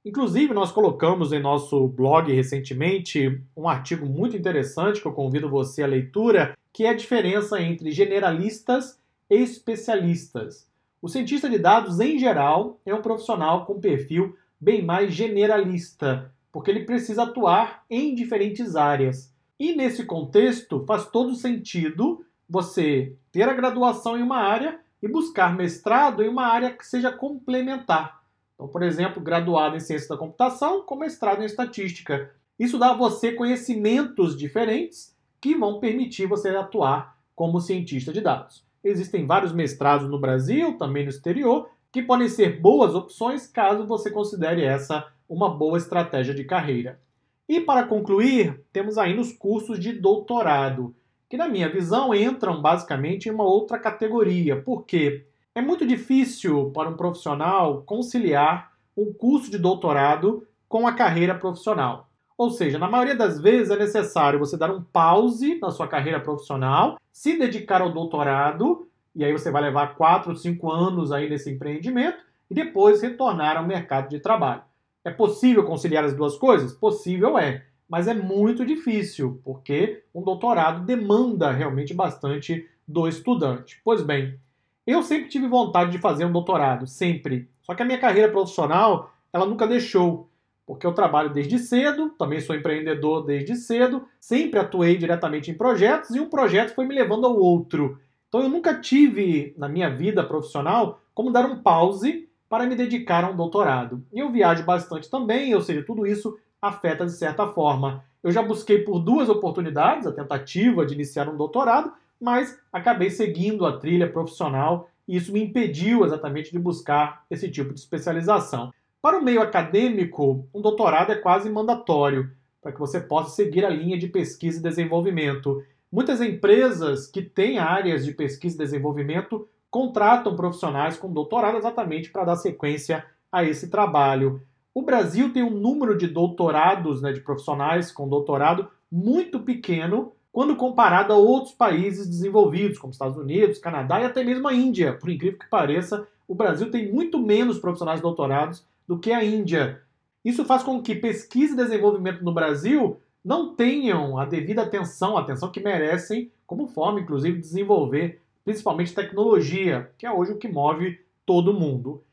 Inclusive, 0.04 0.54
nós 0.54 0.70
colocamos 0.70 1.32
em 1.32 1.40
nosso 1.40 1.88
blog 1.88 2.32
recentemente 2.32 3.42
um 3.56 3.68
artigo 3.68 4.06
muito 4.06 4.36
interessante 4.36 5.00
que 5.00 5.08
eu 5.08 5.12
convido 5.12 5.50
você 5.50 5.82
à 5.82 5.86
leitura, 5.88 6.56
que 6.72 6.84
é 6.84 6.90
a 6.90 6.96
diferença 6.96 7.60
entre 7.60 7.90
generalistas 7.90 9.00
e 9.28 9.34
especialistas. 9.34 10.70
O 11.02 11.08
cientista 11.08 11.50
de 11.50 11.58
dados, 11.58 11.98
em 11.98 12.20
geral, 12.20 12.78
é 12.86 12.94
um 12.94 13.02
profissional 13.02 13.66
com 13.66 13.80
perfil 13.80 14.36
bem 14.60 14.80
mais 14.80 15.12
generalista, 15.12 16.32
porque 16.52 16.70
ele 16.70 16.84
precisa 16.84 17.24
atuar 17.24 17.84
em 17.90 18.14
diferentes 18.14 18.76
áreas. 18.76 19.34
E 19.58 19.75
nesse 19.75 20.04
contexto, 20.04 20.84
faz 20.86 21.06
todo 21.06 21.34
sentido 21.34 22.25
você 22.48 23.14
ter 23.32 23.48
a 23.48 23.54
graduação 23.54 24.16
em 24.16 24.22
uma 24.22 24.38
área 24.38 24.78
e 25.02 25.08
buscar 25.08 25.54
mestrado 25.54 26.22
em 26.22 26.28
uma 26.28 26.46
área 26.46 26.70
que 26.70 26.86
seja 26.86 27.10
complementar. 27.10 28.22
Então, 28.54 28.68
por 28.68 28.82
exemplo, 28.82 29.22
graduado 29.22 29.76
em 29.76 29.80
ciência 29.80 30.08
da 30.08 30.16
computação 30.16 30.82
com 30.82 30.96
mestrado 30.96 31.42
em 31.42 31.46
estatística. 31.46 32.30
Isso 32.58 32.78
dá 32.78 32.90
a 32.90 32.96
você 32.96 33.32
conhecimentos 33.32 34.36
diferentes 34.36 35.14
que 35.40 35.54
vão 35.54 35.78
permitir 35.78 36.26
você 36.26 36.48
atuar 36.50 37.18
como 37.34 37.60
cientista 37.60 38.12
de 38.12 38.20
dados. 38.20 38.64
Existem 38.82 39.26
vários 39.26 39.52
mestrados 39.52 40.08
no 40.08 40.18
Brasil, 40.18 40.78
também 40.78 41.04
no 41.04 41.10
exterior, 41.10 41.68
que 41.92 42.02
podem 42.02 42.28
ser 42.28 42.60
boas 42.60 42.94
opções 42.94 43.46
caso 43.46 43.86
você 43.86 44.10
considere 44.10 44.62
essa 44.62 45.06
uma 45.28 45.50
boa 45.50 45.76
estratégia 45.76 46.34
de 46.34 46.44
carreira. 46.44 47.00
E 47.48 47.60
para 47.60 47.84
concluir, 47.84 48.60
temos 48.72 48.98
ainda 48.98 49.20
os 49.20 49.32
cursos 49.32 49.78
de 49.78 49.92
doutorado, 49.92 50.94
que 51.28 51.36
na 51.36 51.48
minha 51.48 51.68
visão 51.68 52.14
entram 52.14 52.60
basicamente 52.60 53.28
em 53.28 53.32
uma 53.32 53.44
outra 53.44 53.78
categoria, 53.78 54.60
porque 54.60 55.24
é 55.54 55.62
muito 55.62 55.86
difícil 55.86 56.70
para 56.72 56.88
um 56.88 56.96
profissional 56.96 57.82
conciliar 57.82 58.72
um 58.96 59.12
curso 59.12 59.50
de 59.50 59.58
doutorado 59.58 60.46
com 60.68 60.86
a 60.86 60.92
carreira 60.92 61.34
profissional. 61.34 62.08
Ou 62.36 62.50
seja, 62.50 62.78
na 62.78 62.88
maioria 62.88 63.14
das 63.14 63.40
vezes 63.40 63.70
é 63.70 63.78
necessário 63.78 64.38
você 64.38 64.56
dar 64.56 64.70
um 64.70 64.82
pause 64.82 65.58
na 65.60 65.70
sua 65.70 65.86
carreira 65.86 66.20
profissional, 66.20 66.98
se 67.12 67.38
dedicar 67.38 67.80
ao 67.80 67.92
doutorado, 67.92 68.88
e 69.14 69.24
aí 69.24 69.32
você 69.32 69.50
vai 69.50 69.62
levar 69.62 69.94
4, 69.94 70.36
5 70.36 70.70
anos 70.70 71.12
aí 71.12 71.30
nesse 71.30 71.50
empreendimento, 71.50 72.18
e 72.50 72.54
depois 72.54 73.00
retornar 73.00 73.56
ao 73.56 73.66
mercado 73.66 74.08
de 74.08 74.20
trabalho. 74.20 74.62
É 75.06 75.10
possível 75.12 75.62
conciliar 75.62 76.02
as 76.02 76.16
duas 76.16 76.36
coisas? 76.36 76.72
Possível 76.72 77.38
é, 77.38 77.64
mas 77.88 78.08
é 78.08 78.12
muito 78.12 78.66
difícil, 78.66 79.40
porque 79.44 80.02
um 80.12 80.20
doutorado 80.20 80.84
demanda 80.84 81.52
realmente 81.52 81.94
bastante 81.94 82.68
do 82.88 83.06
estudante. 83.06 83.80
Pois 83.84 84.02
bem, 84.02 84.36
eu 84.84 85.04
sempre 85.04 85.28
tive 85.28 85.46
vontade 85.46 85.92
de 85.92 85.98
fazer 85.98 86.25
um 86.25 86.32
doutorado, 86.32 86.88
sempre. 86.88 87.48
Só 87.62 87.72
que 87.72 87.82
a 87.82 87.84
minha 87.84 88.00
carreira 88.00 88.32
profissional, 88.32 89.12
ela 89.32 89.46
nunca 89.46 89.64
deixou, 89.64 90.28
porque 90.66 90.84
eu 90.84 90.92
trabalho 90.92 91.32
desde 91.32 91.56
cedo, 91.60 92.10
também 92.18 92.40
sou 92.40 92.56
empreendedor 92.56 93.25
desde 93.25 93.54
cedo, 93.54 94.08
sempre 94.19 94.58
atuei 94.58 94.97
diretamente 94.97 95.52
em 95.52 95.54
projetos 95.54 96.16
e 96.16 96.19
um 96.19 96.28
projeto 96.28 96.75
foi 96.75 96.84
me 96.84 96.97
levando 96.97 97.26
ao 97.26 97.38
outro. 97.38 98.00
Então 98.28 98.42
eu 98.42 98.49
nunca 98.49 98.75
tive 98.75 99.54
na 99.56 99.69
minha 99.69 99.88
vida 99.88 100.25
profissional 100.25 101.00
como 101.14 101.30
dar 101.30 101.47
um 101.47 101.62
pause 101.62 102.28
para 102.56 102.66
me 102.66 102.75
dedicar 102.75 103.23
a 103.23 103.28
um 103.28 103.36
doutorado. 103.36 104.02
E 104.10 104.19
eu 104.19 104.32
viajo 104.32 104.64
bastante 104.64 105.10
também, 105.10 105.54
ou 105.54 105.60
seja, 105.60 105.82
tudo 105.82 106.06
isso 106.06 106.38
afeta 106.60 107.04
de 107.04 107.12
certa 107.12 107.47
forma. 107.49 108.02
Eu 108.25 108.32
já 108.32 108.42
busquei 108.42 108.78
por 108.78 108.99
duas 108.99 109.28
oportunidades 109.28 110.06
a 110.06 110.12
tentativa 110.12 110.86
de 110.86 110.95
iniciar 110.95 111.28
um 111.28 111.36
doutorado, 111.36 111.92
mas 112.19 112.58
acabei 112.73 113.10
seguindo 113.10 113.66
a 113.66 113.76
trilha 113.76 114.10
profissional 114.10 114.88
e 115.06 115.19
isso 115.19 115.34
me 115.34 115.42
impediu 115.42 116.02
exatamente 116.02 116.50
de 116.50 116.58
buscar 116.58 117.26
esse 117.30 117.50
tipo 117.50 117.75
de 117.75 117.80
especialização. 117.80 118.73
Para 119.02 119.19
o 119.19 119.23
meio 119.23 119.42
acadêmico, 119.42 120.49
um 120.54 120.62
doutorado 120.62 121.12
é 121.12 121.16
quase 121.16 121.50
mandatório 121.50 122.30
para 122.62 122.73
que 122.73 122.80
você 122.80 122.99
possa 122.99 123.36
seguir 123.36 123.66
a 123.66 123.71
linha 123.71 123.99
de 123.99 124.08
pesquisa 124.08 124.60
e 124.60 124.62
desenvolvimento. 124.62 125.62
Muitas 125.92 126.23
empresas 126.23 127.06
que 127.06 127.21
têm 127.21 127.58
áreas 127.58 128.02
de 128.02 128.12
pesquisa 128.12 128.54
e 128.56 128.58
desenvolvimento 128.58 129.47
contratam 129.76 130.34
profissionais 130.34 130.97
com 130.97 131.12
doutorado 131.12 131.58
exatamente 131.58 132.10
para 132.10 132.25
dar 132.25 132.36
sequência 132.36 133.04
a 133.30 133.45
esse 133.45 133.69
trabalho. 133.69 134.41
O 134.73 134.80
Brasil 134.80 135.34
tem 135.34 135.43
um 135.43 135.50
número 135.50 135.99
de 135.99 136.06
doutorados, 136.06 137.02
né, 137.02 137.12
de 137.12 137.21
profissionais 137.21 137.93
com 137.93 138.08
doutorado, 138.08 138.71
muito 138.91 139.39
pequeno 139.41 140.12
quando 140.32 140.56
comparado 140.56 141.12
a 141.12 141.17
outros 141.17 141.52
países 141.52 142.08
desenvolvidos, 142.08 142.78
como 142.78 142.91
Estados 142.91 143.19
Unidos, 143.19 143.58
Canadá 143.58 144.00
e 144.00 144.06
até 144.06 144.25
mesmo 144.25 144.49
a 144.49 144.54
Índia. 144.54 144.95
Por 144.95 145.10
incrível 145.10 145.39
que 145.39 145.50
pareça, 145.50 146.08
o 146.26 146.34
Brasil 146.34 146.71
tem 146.71 146.91
muito 146.91 147.19
menos 147.19 147.58
profissionais 147.58 148.00
doutorados 148.00 148.65
do 148.89 148.99
que 148.99 149.12
a 149.12 149.23
Índia. 149.23 149.82
Isso 150.25 150.43
faz 150.47 150.62
com 150.62 150.80
que 150.80 150.95
pesquisa 150.95 151.52
e 151.52 151.56
desenvolvimento 151.58 152.25
no 152.25 152.32
Brasil 152.32 152.99
não 153.23 153.54
tenham 153.54 154.19
a 154.19 154.25
devida 154.25 154.62
atenção, 154.62 155.19
a 155.19 155.21
atenção 155.21 155.50
que 155.50 155.60
merecem, 155.60 156.30
como 156.47 156.67
forma, 156.67 156.99
inclusive, 156.99 157.36
de 157.36 157.43
desenvolver 157.43 158.23
principalmente 158.47 158.95
tecnologia, 158.95 159.91
que 159.99 160.06
é 160.06 160.11
hoje 160.11 160.30
o 160.30 160.39
que 160.39 160.47
move 160.47 161.00
todo 161.26 161.52
mundo. 161.52 162.04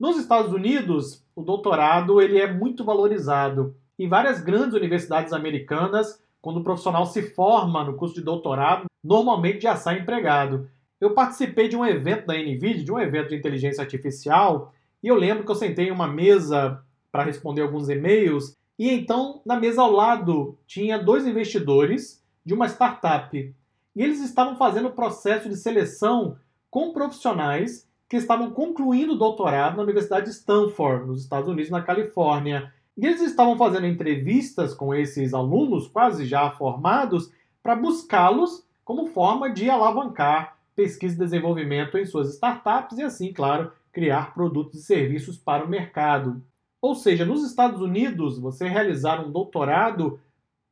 Nos 0.00 0.16
Estados 0.16 0.50
Unidos, 0.50 1.22
o 1.36 1.42
doutorado 1.42 2.18
ele 2.18 2.38
é 2.38 2.50
muito 2.50 2.82
valorizado. 2.82 3.76
Em 3.98 4.08
várias 4.08 4.40
grandes 4.40 4.74
universidades 4.74 5.34
americanas, 5.34 6.18
quando 6.40 6.60
o 6.60 6.64
profissional 6.64 7.04
se 7.04 7.34
forma 7.34 7.84
no 7.84 7.92
curso 7.92 8.14
de 8.14 8.22
doutorado, 8.22 8.86
normalmente 9.04 9.64
já 9.64 9.76
sai 9.76 9.98
empregado. 9.98 10.66
Eu 10.98 11.12
participei 11.12 11.68
de 11.68 11.76
um 11.76 11.84
evento 11.84 12.26
da 12.26 12.38
NVIDIA, 12.38 12.84
de 12.84 12.90
um 12.90 12.98
evento 12.98 13.28
de 13.28 13.36
inteligência 13.36 13.82
artificial, 13.82 14.72
e 15.02 15.08
eu 15.08 15.14
lembro 15.14 15.44
que 15.44 15.50
eu 15.50 15.56
sentei 15.56 15.88
em 15.88 15.92
uma 15.92 16.08
mesa 16.08 16.82
para 17.12 17.24
responder 17.24 17.60
alguns 17.60 17.90
e-mails, 17.90 18.56
e 18.78 18.90
então 18.90 19.42
na 19.44 19.60
mesa 19.60 19.82
ao 19.82 19.92
lado 19.92 20.56
tinha 20.66 20.98
dois 20.98 21.26
investidores 21.26 22.24
de 22.46 22.54
uma 22.54 22.66
startup. 22.66 23.54
E 23.94 24.02
eles 24.02 24.20
estavam 24.20 24.56
fazendo 24.56 24.88
o 24.88 24.92
processo 24.92 25.48
de 25.48 25.56
seleção 25.56 26.36
com 26.70 26.92
profissionais 26.92 27.88
que 28.08 28.16
estavam 28.16 28.50
concluindo 28.50 29.14
o 29.14 29.18
doutorado 29.18 29.76
na 29.76 29.82
Universidade 29.82 30.26
de 30.26 30.32
Stanford, 30.32 31.06
nos 31.06 31.22
Estados 31.22 31.48
Unidos, 31.48 31.70
na 31.70 31.82
Califórnia. 31.82 32.72
E 32.96 33.06
eles 33.06 33.22
estavam 33.22 33.56
fazendo 33.56 33.86
entrevistas 33.86 34.74
com 34.74 34.94
esses 34.94 35.32
alunos, 35.32 35.88
quase 35.88 36.26
já 36.26 36.50
formados, 36.50 37.30
para 37.62 37.76
buscá-los 37.76 38.66
como 38.84 39.06
forma 39.06 39.50
de 39.50 39.70
alavancar 39.70 40.58
pesquisa 40.74 41.14
e 41.14 41.18
desenvolvimento 41.18 41.98
em 41.98 42.06
suas 42.06 42.34
startups 42.34 42.98
e, 42.98 43.02
assim, 43.02 43.32
claro, 43.32 43.72
criar 43.92 44.34
produtos 44.34 44.80
e 44.80 44.82
serviços 44.82 45.36
para 45.36 45.64
o 45.64 45.68
mercado. 45.68 46.42
Ou 46.80 46.94
seja, 46.94 47.24
nos 47.24 47.44
Estados 47.44 47.80
Unidos, 47.80 48.38
você 48.38 48.66
realizar 48.66 49.24
um 49.24 49.30
doutorado 49.30 50.18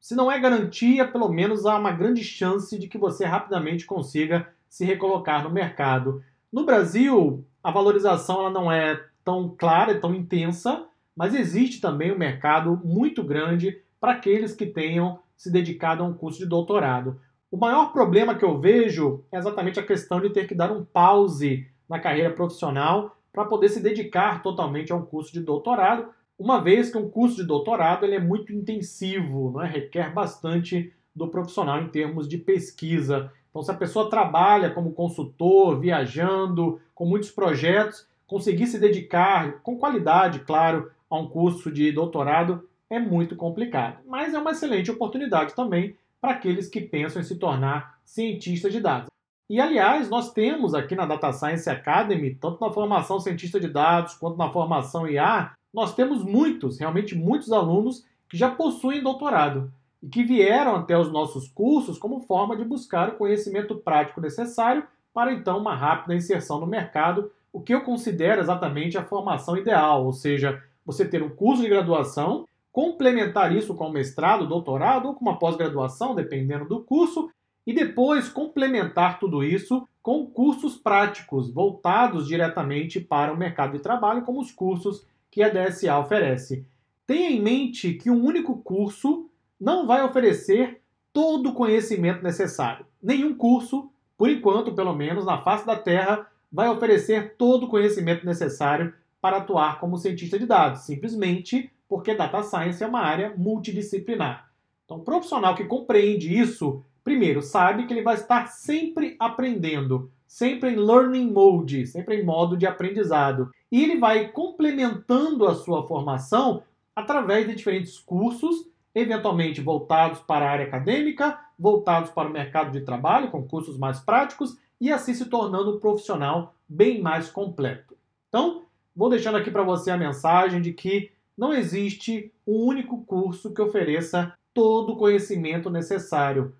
se 0.01 0.15
não 0.15 0.33
é 0.33 0.39
garantia, 0.39 1.07
pelo 1.07 1.29
menos 1.29 1.67
há 1.67 1.77
uma 1.77 1.93
grande 1.93 2.25
chance 2.25 2.79
de 2.79 2.89
que 2.89 2.97
você 2.97 3.25
rapidamente 3.25 3.85
consiga 3.85 4.49
se 4.69 4.85
recolocar 4.85 5.45
no 5.45 5.51
mercado. 5.51 6.23
No 6.53 6.65
Brasil, 6.65 7.45
a 7.63 7.71
valorização 7.71 8.41
ela 8.41 8.51
não 8.51 8.73
é 8.73 9.05
tão 9.25 9.55
clara, 9.57 10.01
tão 10.01 10.15
intensa, 10.15 10.87
mas 11.15 11.35
existe 11.35 11.81
também 11.81 12.11
um 12.11 12.19
mercado 12.19 12.81
muito 12.83 13.23
grande 13.23 13.83
para 14.01 14.13
aqueles 14.13 14.55
que 14.55 14.65
tenham 14.65 15.19
se 15.37 15.53
dedicado 15.53 16.03
a 16.03 16.07
um 16.07 16.15
curso 16.15 16.39
de 16.39 16.47
doutorado. 16.47 17.21
O 17.51 17.57
maior 17.57 17.93
problema 17.93 18.35
que 18.35 18.45
eu 18.45 18.59
vejo 18.59 19.25
é 19.31 19.37
exatamente 19.37 19.79
a 19.79 19.87
questão 19.87 20.21
de 20.21 20.31
ter 20.31 20.47
que 20.47 20.55
dar 20.55 20.73
um 20.73 20.85
pause 20.85 21.67
na 21.89 21.99
carreira 21.99 22.31
profissional 22.31 23.17
para 23.33 23.45
poder 23.45 23.69
se 23.69 23.81
dedicar 23.81 24.43
totalmente 24.43 24.93
a 24.93 24.97
um 24.97 25.05
curso 25.05 25.33
de 25.33 25.41
doutorado, 25.41 26.09
uma 26.40 26.59
vez 26.59 26.90
que 26.90 26.96
um 26.96 27.11
curso 27.11 27.37
de 27.37 27.44
doutorado 27.44 28.07
ele 28.07 28.14
é 28.14 28.18
muito 28.18 28.50
intensivo, 28.50 29.50
não 29.53 29.62
é? 29.62 29.68
requer 29.68 30.11
bastante 30.11 30.90
do 31.14 31.29
profissional 31.29 31.83
em 31.83 31.88
termos 31.88 32.26
de 32.26 32.38
pesquisa. 32.38 33.31
Então, 33.50 33.62
se 33.62 33.70
a 33.70 33.74
pessoa 33.74 34.09
trabalha 34.09 34.70
como 34.70 34.94
consultor, 34.94 35.79
viajando, 35.79 36.81
com 36.94 37.05
muitos 37.05 37.31
projetos, 37.31 38.07
conseguir 38.26 38.66
se 38.68 38.79
dedicar 38.79 39.61
com 39.61 39.76
qualidade, 39.76 40.40
claro, 40.40 40.90
a 41.11 41.18
um 41.18 41.29
curso 41.29 41.70
de 41.70 41.92
doutorado 41.92 42.66
é 42.88 42.98
muito 42.98 43.37
complicado. 43.37 43.98
Mas 44.07 44.33
é 44.33 44.38
uma 44.38 44.53
excelente 44.53 44.90
oportunidade 44.90 45.55
também 45.55 45.94
para 46.22 46.31
aqueles 46.31 46.68
que 46.68 46.81
pensam 46.81 47.20
em 47.20 47.24
se 47.24 47.37
tornar 47.37 47.98
cientistas 48.03 48.72
de 48.72 48.81
dados. 48.81 49.11
E, 49.50 49.61
aliás, 49.61 50.09
nós 50.09 50.33
temos 50.33 50.72
aqui 50.72 50.94
na 50.94 51.05
Data 51.05 51.33
Science 51.33 51.68
Academy, 51.68 52.35
tanto 52.35 52.64
na 52.64 52.72
formação 52.72 53.20
cientista 53.20 53.61
de 53.61 53.68
dados 53.68 54.14
quanto 54.14 54.38
na 54.38 54.48
formação 54.48 55.07
IA, 55.07 55.53
nós 55.73 55.95
temos 55.95 56.25
muitos, 56.25 56.79
realmente 56.79 57.15
muitos 57.15 57.53
alunos 57.53 58.05
que 58.29 58.37
já 58.37 58.51
possuem 58.51 59.03
doutorado 59.03 59.73
e 60.03 60.09
que 60.09 60.23
vieram 60.23 60.77
até 60.77 60.97
os 60.97 61.11
nossos 61.13 61.49
cursos 61.49 61.99
como 61.99 62.21
forma 62.21 62.57
de 62.57 62.65
buscar 62.65 63.11
o 63.11 63.17
conhecimento 63.17 63.77
prático 63.77 64.21
necessário 64.21 64.85
para 65.13 65.33
então 65.33 65.59
uma 65.59 65.75
rápida 65.75 66.15
inserção 66.15 66.61
no 66.61 66.67
mercado, 66.67 67.31
o 67.53 67.61
que 67.61 67.75
eu 67.75 67.83
considero 67.83 68.41
exatamente 68.41 68.97
a 68.97 69.05
formação 69.05 69.57
ideal, 69.57 70.05
ou 70.05 70.13
seja, 70.13 70.63
você 70.87 71.05
ter 71.05 71.23
um 71.23 71.29
curso 71.29 71.63
de 71.63 71.69
graduação, 71.69 72.47
complementar 72.73 73.55
isso 73.55 73.75
com 73.75 73.89
um 73.89 73.93
mestrado, 73.93 74.47
doutorado 74.47 75.09
ou 75.09 75.15
com 75.15 75.25
uma 75.25 75.39
pós-graduação, 75.39 76.15
dependendo 76.15 76.65
do 76.65 76.81
curso, 76.81 77.31
e 77.67 77.73
depois 77.73 78.29
complementar 78.29 79.19
tudo 79.19 79.45
isso 79.45 79.87
com 80.03 80.27
cursos 80.27 80.77
práticos 80.77 81.53
voltados 81.53 82.27
diretamente 82.27 83.01
para 83.01 83.33
o 83.33 83.37
mercado 83.37 83.73
de 83.73 83.81
trabalho, 83.81 84.23
como 84.23 84.41
os 84.41 84.51
cursos 84.51 85.07
que 85.31 85.43
a 85.43 85.49
DSA 85.49 85.99
oferece. 85.99 86.66
Tenha 87.07 87.31
em 87.31 87.40
mente 87.40 87.95
que 87.95 88.11
um 88.11 88.25
único 88.25 88.57
curso 88.62 89.29
não 89.61 89.87
vai 89.87 90.03
oferecer 90.03 90.81
todo 91.12 91.51
o 91.51 91.55
conhecimento 91.55 92.23
necessário. 92.23 92.87
Nenhum 93.03 93.35
curso, 93.35 93.90
por 94.16 94.29
enquanto, 94.29 94.75
pelo 94.75 94.95
menos 94.95 95.25
na 95.25 95.38
face 95.43 95.66
da 95.66 95.77
Terra, 95.77 96.27
vai 96.53 96.69
oferecer 96.69 97.37
todo 97.37 97.66
o 97.66 97.69
conhecimento 97.69 98.27
necessário 98.27 98.93
para 99.21 99.38
atuar 99.38 99.79
como 99.81 99.99
cientista 99.99 100.38
de 100.38 100.47
dados, 100.47 100.83
simplesmente 100.83 101.71
porque 101.88 102.14
data 102.14 102.43
science 102.43 102.83
é 102.83 102.87
uma 102.87 103.01
área 103.01 103.35
multidisciplinar. 103.37 104.51
Então, 104.85 104.99
um 104.99 105.05
profissional 105.05 105.55
que 105.55 105.64
compreende 105.64 106.37
isso, 106.37 106.85
primeiro, 107.05 107.43
sabe 107.43 107.87
que 107.87 107.93
ele 107.93 108.03
vai 108.03 108.15
estar 108.15 108.47
sempre 108.49 109.17
aprendendo, 109.19 110.11
sempre 110.27 110.71
em 110.71 110.77
learning 110.77 111.31
mode, 111.31 111.87
sempre 111.87 112.21
em 112.21 112.25
modo 112.25 112.57
de 112.57 112.67
aprendizado. 112.67 113.51
E 113.71 113.83
ele 113.83 113.99
vai 113.99 114.29
complementando 114.29 115.47
a 115.47 115.55
sua 115.55 115.87
formação 115.87 116.63
através 116.95 117.47
de 117.47 117.55
diferentes 117.55 117.99
cursos, 117.99 118.69
eventualmente 118.95 119.61
voltados 119.61 120.21
para 120.21 120.45
a 120.45 120.51
área 120.51 120.67
acadêmica, 120.67 121.39
voltados 121.59 122.11
para 122.11 122.29
o 122.29 122.33
mercado 122.33 122.73
de 122.73 122.81
trabalho, 122.81 123.31
com 123.31 123.47
cursos 123.47 123.79
mais 123.79 124.01
práticos, 124.01 124.57
e 124.81 124.91
assim 124.91 125.15
se 125.15 125.27
tornando 125.27 125.77
um 125.77 125.81
profissional 125.81 126.55
bem 126.69 127.01
mais 127.01 127.31
completo. 127.31 127.97
Então, 128.29 128.63
vou 128.95 129.11
deixando 129.11 129.37
aqui 129.37 129.51
para 129.51 129.63
você 129.63 129.91
a 129.91 129.97
mensagem 129.97 130.61
de 130.61 130.73
que 130.73 131.11
não 131.37 131.53
existe 131.53 132.33
um 132.47 132.65
único 132.65 133.05
curso 133.05 133.53
que 133.53 133.63
ofereça 133.63 134.33
todo 134.53 134.93
o 134.93 134.97
conhecimento 134.97 135.71
necessário 135.71 136.55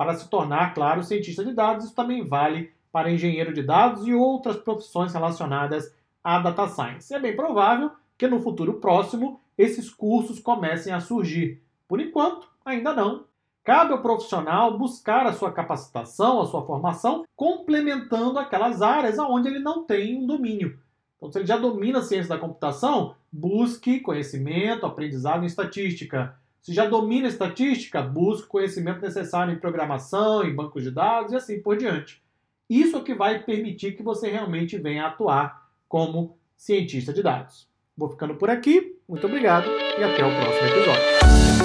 para 0.00 0.14
se 0.14 0.30
tornar, 0.30 0.72
claro, 0.72 1.04
cientista 1.04 1.44
de 1.44 1.52
dados. 1.52 1.84
Isso 1.84 1.94
também 1.94 2.26
vale 2.26 2.72
para 2.90 3.10
engenheiro 3.10 3.52
de 3.52 3.62
dados 3.62 4.06
e 4.06 4.14
outras 4.14 4.56
profissões 4.56 5.12
relacionadas 5.12 5.94
à 6.24 6.38
data 6.38 6.66
science. 6.68 7.12
É 7.12 7.20
bem 7.20 7.36
provável 7.36 7.90
que 8.16 8.26
no 8.26 8.40
futuro 8.40 8.80
próximo 8.80 9.38
esses 9.58 9.90
cursos 9.90 10.38
comecem 10.38 10.90
a 10.90 11.00
surgir. 11.00 11.62
Por 11.86 12.00
enquanto, 12.00 12.48
ainda 12.64 12.94
não. 12.94 13.26
Cabe 13.62 13.92
ao 13.92 14.00
profissional 14.00 14.78
buscar 14.78 15.26
a 15.26 15.34
sua 15.34 15.52
capacitação, 15.52 16.40
a 16.40 16.46
sua 16.46 16.64
formação, 16.64 17.26
complementando 17.36 18.38
aquelas 18.38 18.80
áreas 18.80 19.18
onde 19.18 19.48
ele 19.48 19.58
não 19.58 19.84
tem 19.84 20.16
um 20.16 20.26
domínio. 20.26 20.78
Então, 21.18 21.30
se 21.30 21.40
ele 21.40 21.46
já 21.46 21.58
domina 21.58 21.98
a 21.98 22.02
ciência 22.02 22.30
da 22.30 22.38
computação, 22.38 23.16
busque 23.30 24.00
conhecimento, 24.00 24.86
aprendizado 24.86 25.42
em 25.42 25.46
estatística. 25.46 26.34
Se 26.62 26.74
já 26.74 26.86
domina 26.86 27.26
estatística, 27.26 28.02
busque 28.02 28.48
conhecimento 28.48 29.00
necessário 29.00 29.52
em 29.52 29.58
programação, 29.58 30.44
em 30.44 30.54
bancos 30.54 30.82
de 30.82 30.90
dados 30.90 31.32
e 31.32 31.36
assim 31.36 31.60
por 31.60 31.76
diante. 31.76 32.22
Isso 32.68 32.96
é 32.96 32.98
o 33.00 33.04
que 33.04 33.14
vai 33.14 33.42
permitir 33.42 33.96
que 33.96 34.02
você 34.02 34.30
realmente 34.30 34.78
venha 34.78 35.06
atuar 35.06 35.68
como 35.88 36.36
cientista 36.56 37.12
de 37.12 37.22
dados. 37.22 37.68
Vou 37.96 38.08
ficando 38.08 38.36
por 38.36 38.50
aqui, 38.50 38.96
muito 39.08 39.26
obrigado 39.26 39.68
e 39.68 40.04
até 40.04 40.24
o 40.24 40.30
próximo 40.30 40.68
episódio. 40.68 41.59